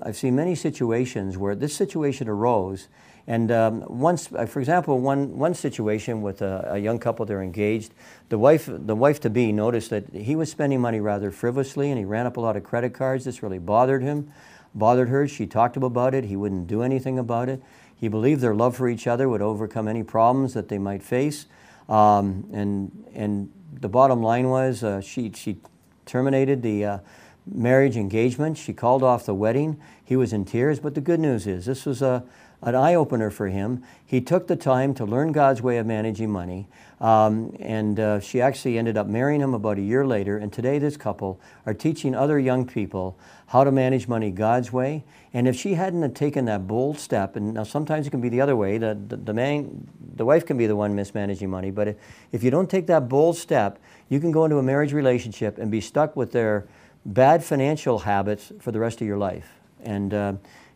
I've 0.00 0.16
seen 0.16 0.36
many 0.36 0.54
situations 0.54 1.36
where 1.36 1.56
this 1.56 1.74
situation 1.74 2.28
arose, 2.28 2.86
and 3.26 3.50
um, 3.50 3.84
once, 3.88 4.32
uh, 4.32 4.46
for 4.46 4.60
example, 4.60 5.00
one, 5.00 5.36
one 5.36 5.52
situation 5.52 6.22
with 6.22 6.40
a, 6.40 6.74
a 6.74 6.78
young 6.78 7.00
couple, 7.00 7.26
they're 7.26 7.42
engaged. 7.42 7.94
The 8.28 8.38
wife, 8.38 8.68
the 8.70 8.94
wife 8.94 9.18
to 9.20 9.30
be 9.30 9.50
noticed 9.50 9.90
that 9.90 10.14
he 10.14 10.36
was 10.36 10.52
spending 10.52 10.80
money 10.80 11.00
rather 11.00 11.32
frivolously, 11.32 11.90
and 11.90 11.98
he 11.98 12.04
ran 12.04 12.26
up 12.26 12.36
a 12.36 12.40
lot 12.40 12.56
of 12.56 12.62
credit 12.62 12.94
cards. 12.94 13.24
This 13.24 13.42
really 13.42 13.58
bothered 13.58 14.02
him, 14.02 14.32
bothered 14.72 15.08
her. 15.08 15.26
She 15.26 15.46
talked 15.46 15.74
to 15.74 15.80
him 15.80 15.84
about 15.84 16.14
it. 16.14 16.24
He 16.24 16.36
wouldn't 16.36 16.68
do 16.68 16.82
anything 16.82 17.18
about 17.18 17.48
it. 17.48 17.60
He 17.94 18.06
believed 18.06 18.40
their 18.40 18.54
love 18.54 18.76
for 18.76 18.88
each 18.88 19.08
other 19.08 19.28
would 19.28 19.42
overcome 19.42 19.88
any 19.88 20.04
problems 20.04 20.54
that 20.54 20.68
they 20.68 20.78
might 20.78 21.02
face. 21.02 21.46
Um, 21.88 22.48
and 22.52 23.04
and 23.14 23.52
the 23.80 23.88
bottom 23.88 24.22
line 24.22 24.48
was 24.48 24.82
uh, 24.82 25.00
she 25.00 25.32
she 25.34 25.58
terminated 26.06 26.62
the. 26.62 26.84
Uh, 26.84 26.98
marriage 27.46 27.96
engagement. 27.96 28.56
She 28.56 28.72
called 28.72 29.02
off 29.02 29.26
the 29.26 29.34
wedding. 29.34 29.80
He 30.04 30.16
was 30.16 30.32
in 30.32 30.44
tears, 30.44 30.80
but 30.80 30.94
the 30.94 31.00
good 31.00 31.20
news 31.20 31.46
is 31.46 31.66
this 31.66 31.86
was 31.86 32.02
a, 32.02 32.24
an 32.62 32.74
eye 32.76 32.94
opener 32.94 33.30
for 33.30 33.48
him. 33.48 33.82
He 34.04 34.20
took 34.20 34.46
the 34.46 34.56
time 34.56 34.94
to 34.94 35.04
learn 35.04 35.32
God's 35.32 35.60
way 35.60 35.78
of 35.78 35.86
managing 35.86 36.30
money, 36.30 36.68
um, 37.00 37.56
and 37.58 37.98
uh, 37.98 38.20
she 38.20 38.40
actually 38.40 38.78
ended 38.78 38.96
up 38.96 39.08
marrying 39.08 39.40
him 39.40 39.52
about 39.52 39.78
a 39.78 39.82
year 39.82 40.06
later. 40.06 40.38
And 40.38 40.52
today, 40.52 40.78
this 40.78 40.96
couple 40.96 41.40
are 41.66 41.74
teaching 41.74 42.14
other 42.14 42.38
young 42.38 42.66
people 42.66 43.18
how 43.48 43.64
to 43.64 43.72
manage 43.72 44.06
money 44.06 44.30
God's 44.30 44.72
way. 44.72 45.04
And 45.34 45.48
if 45.48 45.56
she 45.56 45.74
hadn't 45.74 46.14
taken 46.14 46.44
that 46.44 46.66
bold 46.66 46.98
step, 46.98 47.36
and 47.36 47.54
now 47.54 47.64
sometimes 47.64 48.06
it 48.06 48.10
can 48.10 48.20
be 48.20 48.28
the 48.28 48.40
other 48.40 48.54
way, 48.54 48.78
the, 48.78 48.96
the, 49.08 49.16
the 49.16 49.34
man, 49.34 49.88
the 50.14 50.24
wife 50.24 50.46
can 50.46 50.56
be 50.56 50.66
the 50.66 50.76
one 50.76 50.94
mismanaging 50.94 51.50
money, 51.50 51.70
but 51.70 51.88
if, 51.88 51.96
if 52.30 52.42
you 52.42 52.50
don't 52.50 52.70
take 52.70 52.86
that 52.86 53.08
bold 53.08 53.36
step, 53.36 53.78
you 54.08 54.20
can 54.20 54.30
go 54.30 54.44
into 54.44 54.58
a 54.58 54.62
marriage 54.62 54.92
relationship 54.92 55.58
and 55.58 55.70
be 55.70 55.80
stuck 55.80 56.14
with 56.16 56.32
their 56.32 56.66
bad 57.04 57.42
financial 57.42 57.98
habits 57.98 58.52
for 58.60 58.70
the 58.70 58.78
rest 58.78 59.00
of 59.00 59.06
your 59.06 59.18
life. 59.18 59.50
And, 59.82 60.14
uh, 60.14 60.32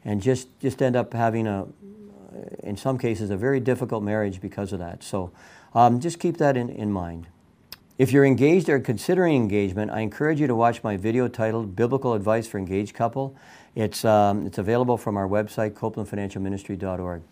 and 0.07 0.23
just, 0.23 0.49
just 0.61 0.81
end 0.81 0.95
up 0.95 1.13
having 1.13 1.49
a, 1.49 1.67
in 2.61 2.77
some 2.77 2.97
cases, 2.97 3.29
a 3.31 3.37
very 3.37 3.59
difficult 3.59 4.05
marriage 4.05 4.41
because 4.41 4.73
of 4.73 4.79
that. 4.79 5.03
So 5.03 5.33
um, 5.75 6.01
just 6.01 6.21
keep 6.21 6.39
that 6.39 6.57
in, 6.57 6.71
in 6.71 6.93
mind. 6.93 7.27
If 7.99 8.13
you're 8.13 8.25
engaged 8.25 8.69
or 8.69 8.79
considering 8.79 9.35
engagement, 9.35 9.91
I 9.91 10.01
encourage 10.01 10.41
you 10.41 10.47
to 10.47 10.55
watch 10.55 10.85
my 10.85 10.97
video 10.97 11.27
titled 11.27 11.75
Biblical 11.75 12.15
Advice 12.15 12.47
for 12.47 12.59
Engaged 12.59 12.95
Couple. 12.95 13.37
It's, 13.75 14.05
um, 14.05 14.47
it's 14.47 14.59
available 14.59 14.97
from 14.97 15.17
our 15.17 15.27
website, 15.27 15.73
copelandfinancialministry.org. 15.73 17.23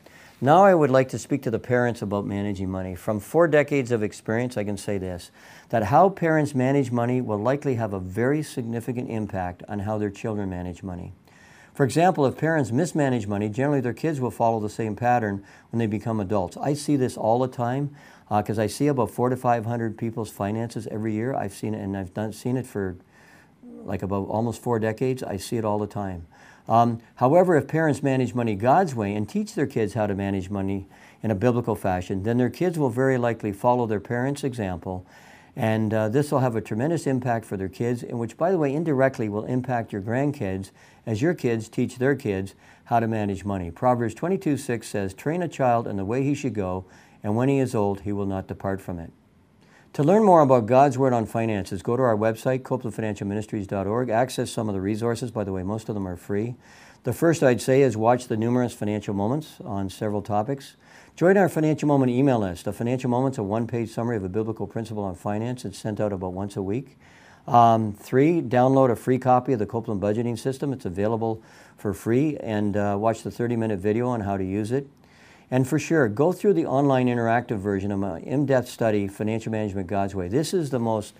Now 0.41 0.65
I 0.65 0.75
would 0.75 0.91
like 0.91 1.09
to 1.11 1.19
speak 1.19 1.43
to 1.43 1.51
the 1.51 1.61
parents 1.61 2.03
about 2.03 2.27
managing 2.27 2.69
money. 2.69 2.97
From 2.97 3.21
four 3.21 3.47
decades 3.47 3.93
of 3.93 4.03
experience, 4.03 4.57
I 4.57 4.65
can 4.65 4.77
say 4.77 4.99
this, 4.99 5.31
that 5.69 5.85
how 5.85 6.09
parents 6.09 6.57
manage 6.57 6.91
money 6.91 7.21
will 7.21 7.39
likely 7.39 7.77
have 7.77 7.93
a 7.93 8.01
very 8.01 8.43
significant 8.43 9.11
impact 9.11 9.63
on 9.69 9.79
how 9.79 9.97
their 9.97 10.11
children 10.11 10.51
manage 10.51 10.83
money. 10.83 11.13
For 11.75 11.85
example, 11.85 12.25
if 12.25 12.37
parents 12.37 12.71
mismanage 12.71 13.27
money, 13.27 13.49
generally 13.49 13.81
their 13.81 13.93
kids 13.93 14.21
will 14.21 14.31
follow 14.31 14.61
the 14.61 14.69
same 14.69 14.95
pattern 14.95 15.45
when 15.71 15.81
they 15.81 15.87
become 15.87 16.21
adults. 16.21 16.57
I 16.57 16.75
see 16.75 16.95
this 16.95 17.17
all 17.17 17.41
the 17.41 17.49
time 17.49 17.95
because 18.29 18.61
uh, 18.61 18.63
I 18.63 18.67
see 18.69 18.87
about 18.87 19.11
four 19.11 19.29
to 19.29 19.37
500 19.37 19.99
people's 19.99 20.31
finances 20.31 20.87
every 20.87 21.13
year. 21.13 21.35
I've 21.35 21.53
seen 21.53 21.75
it, 21.75 21.81
and 21.81 21.97
I've 21.97 22.15
done, 22.15 22.33
seen 22.33 22.57
it 22.57 22.67
for 22.67 22.97
like 23.85 24.03
about 24.03 24.29
almost 24.29 24.63
four 24.63 24.79
decades. 24.79 25.25
I 25.25 25.37
see 25.37 25.57
it 25.57 25.65
all 25.65 25.79
the 25.79 25.89
time. 25.89 26.27
Um, 26.69 27.01
however, 27.17 27.57
if 27.57 27.67
parents 27.67 28.03
manage 28.03 28.35
money 28.35 28.55
God's 28.55 28.95
way 28.95 29.15
and 29.15 29.29
teach 29.29 29.55
their 29.55 29.67
kids 29.67 29.95
how 29.95 30.07
to 30.07 30.15
manage 30.15 30.49
money 30.49 30.87
in 31.23 31.31
a 31.31 31.35
biblical 31.35 31.75
fashion, 31.75 32.23
then 32.23 32.39
their 32.39 32.51
kids 32.51 32.79
will 32.79 32.89
very 32.89 33.19
likely 33.19 33.53
follow 33.53 33.85
their 33.85 34.01
parents' 34.01 34.45
example 34.45 35.05
and 35.57 35.95
uh, 35.95 36.09
this 36.09 36.33
will 36.33 36.41
have 36.41 36.57
a 36.57 36.61
tremendous 36.61 37.07
impact 37.07 37.45
for 37.45 37.57
their 37.57 37.69
kids, 37.69 38.03
and 38.03 38.19
which, 38.19 38.37
by 38.37 38.51
the 38.51 38.59
way, 38.59 38.75
indirectly 38.75 39.29
will 39.29 39.45
impact 39.45 39.93
your 39.93 40.03
grandkids 40.03 40.71
as 41.07 41.23
your 41.23 41.35
kids 41.35 41.69
teach 41.69 41.99
their 41.99 42.17
kids 42.17 42.55
how 42.85 43.01
to 43.01 43.07
manage 43.07 43.45
money. 43.45 43.71
Proverbs 43.71 44.15
22 44.15 44.57
6 44.57 44.87
says, 44.87 45.15
Train 45.15 45.43
a 45.43 45.49
child 45.49 45.87
in 45.87 45.97
the 45.97 46.05
way 46.05 46.23
he 46.25 46.35
should 46.35 46.55
go, 46.55 46.85
and 47.23 47.37
when 47.37 47.49
he 47.49 47.59
is 47.59 47.75
old, 47.75 48.01
he 48.01 48.13
will 48.13 48.27
not 48.27 48.49
depart 48.49 48.81
from 48.81 48.99
it. 48.99 49.13
To 49.95 50.03
learn 50.03 50.25
more 50.25 50.41
about 50.41 50.67
God's 50.67 50.99
Word 50.99 51.13
on 51.13 51.25
finances, 51.25 51.81
go 51.81 51.97
to 51.97 52.03
our 52.03 52.17
website, 52.17 52.63
copelandfinancialministries.org. 52.63 54.11
Access 54.11 54.51
some 54.51 54.69
of 54.69 54.75
the 54.75 54.81
resources. 54.81 55.31
By 55.31 55.45
the 55.45 55.53
way, 55.53 55.63
most 55.63 55.89
of 55.89 55.95
them 55.95 56.09
are 56.09 56.17
free. 56.17 56.57
The 57.05 57.13
first 57.13 57.43
I'd 57.43 57.61
say 57.61 57.83
is 57.83 57.99
watch 57.99 58.29
the 58.29 58.37
numerous 58.37 58.73
financial 58.73 59.13
moments 59.13 59.61
on 59.63 59.91
several 59.91 60.23
topics. 60.23 60.77
Join 61.17 61.37
our 61.37 61.51
Financial 61.51 61.87
Moment 61.87 62.11
email 62.11 62.39
list. 62.39 62.67
A 62.67 62.73
Financial 62.73 63.11
Moment's 63.11 63.37
a 63.37 63.43
one 63.43 63.67
page 63.67 63.91
summary 63.91 64.17
of 64.17 64.25
a 64.25 64.29
biblical 64.31 64.67
principle 64.67 65.05
on 65.05 65.15
finance. 65.15 65.67
It's 65.67 65.77
sent 65.77 66.01
out 66.01 66.15
about 66.15 66.33
once 66.33 66.57
a 66.57 66.63
week. 66.63 66.97
Um, 67.47 67.93
three, 67.93 68.41
download 68.41 68.91
a 68.91 68.97
free 68.97 69.19
copy 69.19 69.53
of 69.53 69.59
the 69.59 69.67
Copeland 69.67 70.01
Budgeting 70.01 70.39
System. 70.39 70.73
It's 70.73 70.87
available 70.87 71.43
for 71.77 71.93
free 71.93 72.39
and 72.39 72.75
uh, 72.75 72.97
watch 72.99 73.23
the 73.23 73.31
30 73.31 73.57
minute 73.57 73.81
video 73.81 74.09
on 74.09 74.23
how 74.23 74.39
to 74.39 74.45
use 74.45 74.73
it. 74.73 74.89
And 75.51 75.69
for 75.69 75.79
sure, 75.79 76.09
go 76.09 76.33
through 76.33 76.55
the 76.55 76.65
online 76.65 77.09
interactive 77.09 77.59
version 77.59 77.93
of 77.93 77.99
my 77.99 78.21
in 78.21 78.47
depth 78.47 78.71
study, 78.71 79.09
Financial 79.09 79.53
Management 79.53 79.89
God's 79.89 80.15
Way. 80.15 80.29
This 80.29 80.55
is 80.55 80.71
the 80.71 80.79
most 80.79 81.13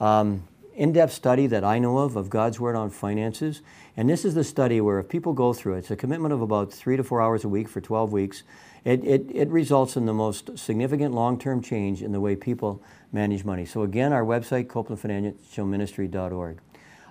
um, 0.00 0.44
in 0.74 0.92
depth 0.92 1.12
study 1.12 1.46
that 1.48 1.64
I 1.64 1.78
know 1.78 1.98
of 1.98 2.16
of 2.16 2.30
God's 2.30 2.58
Word 2.58 2.76
on 2.76 2.90
finances. 2.90 3.62
And 3.96 4.08
this 4.08 4.24
is 4.24 4.34
the 4.34 4.44
study 4.44 4.80
where 4.80 4.98
if 4.98 5.08
people 5.08 5.32
go 5.32 5.52
through 5.52 5.74
it, 5.74 5.78
it's 5.80 5.90
a 5.90 5.96
commitment 5.96 6.32
of 6.32 6.40
about 6.40 6.72
three 6.72 6.96
to 6.96 7.04
four 7.04 7.20
hours 7.20 7.44
a 7.44 7.48
week 7.48 7.68
for 7.68 7.80
12 7.80 8.12
weeks. 8.12 8.42
It, 8.84 9.04
it, 9.04 9.26
it 9.32 9.48
results 9.48 9.96
in 9.96 10.06
the 10.06 10.14
most 10.14 10.58
significant 10.58 11.14
long 11.14 11.38
term 11.38 11.62
change 11.62 12.02
in 12.02 12.12
the 12.12 12.20
way 12.20 12.34
people 12.34 12.82
manage 13.12 13.44
money. 13.44 13.64
So, 13.64 13.82
again, 13.82 14.12
our 14.12 14.24
website, 14.24 14.66
copelandfinancialministry.org. 14.66 16.58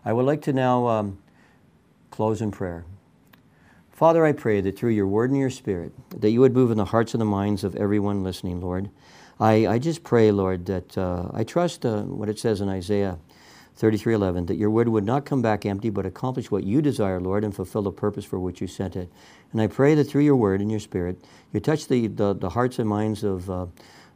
I 0.04 0.14
would 0.14 0.26
like 0.26 0.42
to 0.44 0.54
now 0.54 0.88
um, 0.88 1.20
close 2.10 2.42
in 2.42 2.52
prayer. 2.52 2.86
Father, 3.92 4.26
I 4.26 4.32
pray 4.32 4.62
that 4.62 4.78
through 4.78 4.90
your 4.92 5.06
word 5.06 5.30
and 5.30 5.40
your 5.40 5.52
spirit, 5.52 5.94
that 6.20 6.32
you 6.32 6.40
would 6.42 6.56
move 6.56 6.72
in 6.72 6.78
the 6.78 6.86
hearts 6.86 7.14
and 7.14 7.22
the 7.22 7.26
minds 7.26 7.64
of 7.64 7.76
everyone 7.76 8.24
listening, 8.24 8.60
Lord. 8.60 8.90
I, 9.40 9.68
I 9.68 9.80
just 9.80 10.04
pray, 10.04 10.32
Lord, 10.32 10.66
that 10.66 10.98
uh, 10.98 11.30
I 11.34 11.44
trust 11.44 11.86
uh, 11.86 12.02
what 12.02 12.28
it 12.28 12.40
says 12.40 12.62
in 12.62 12.70
Isaiah 12.70 13.20
33:11 13.78 14.48
that 14.48 14.58
your 14.58 14.70
word 14.70 14.90
would 14.90 15.06
not 15.06 15.26
come 15.26 15.42
back 15.42 15.66
empty 15.66 15.90
but 15.90 16.06
accomplish 16.06 16.52
what 16.52 16.64
you 16.64 16.82
desire 16.82 17.20
Lord 17.20 17.44
and 17.44 17.56
fulfill 17.56 17.82
the 17.82 17.92
purpose 17.92 18.26
for 18.26 18.40
which 18.40 18.62
you 18.62 18.68
sent 18.68 18.96
it. 18.96 19.10
And 19.52 19.62
I 19.62 19.68
pray 19.68 19.96
that 19.96 20.06
through 20.06 20.24
your 20.24 20.36
word 20.36 20.62
and 20.62 20.70
your 20.70 20.80
spirit 20.80 21.24
you 21.52 21.60
touch 21.60 21.88
the, 21.88 22.08
the, 22.08 22.34
the 22.34 22.50
hearts 22.50 22.80
and 22.80 22.88
minds 22.88 23.24
of 23.24 23.50
uh, 23.50 23.68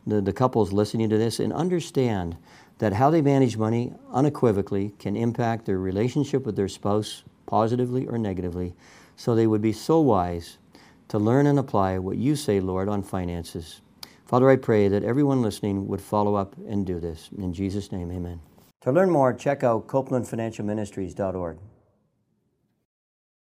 the, 0.05 0.21
the 0.21 0.33
couples 0.33 0.71
listening 0.71 1.09
to 1.09 1.17
this 1.17 1.39
and 1.39 1.51
understand 1.53 2.37
that 2.77 2.93
how 2.93 3.09
they 3.09 3.21
manage 3.21 3.57
money 3.57 3.93
unequivocally 4.11 4.93
can 4.99 5.15
impact 5.15 5.65
their 5.65 5.79
relationship 5.79 6.45
with 6.45 6.55
their 6.55 6.67
spouse 6.67 7.23
positively 7.45 8.05
or 8.07 8.17
negatively 8.17 8.73
so 9.15 9.33
they 9.33 9.47
would 9.47 9.61
be 9.61 9.73
so 9.73 9.99
wise 9.99 10.57
to 11.07 11.17
learn 11.17 11.47
and 11.47 11.57
apply 11.57 11.97
what 11.97 12.17
you 12.17 12.35
say 12.35 12.59
Lord 12.59 12.89
on 12.89 13.01
finances. 13.01 13.81
Father 14.25 14.49
I 14.49 14.57
pray 14.57 14.87
that 14.89 15.03
everyone 15.03 15.41
listening 15.41 15.87
would 15.87 16.01
follow 16.01 16.35
up 16.35 16.55
and 16.67 16.85
do 16.85 16.99
this. 16.99 17.29
In 17.37 17.53
Jesus 17.53 17.91
name 17.91 18.11
amen 18.11 18.41
to 18.86 18.91
learn 18.91 19.10
more, 19.10 19.34
check 19.34 19.63
out 19.63 19.88
copelandfinancialministries.org. 19.88 21.58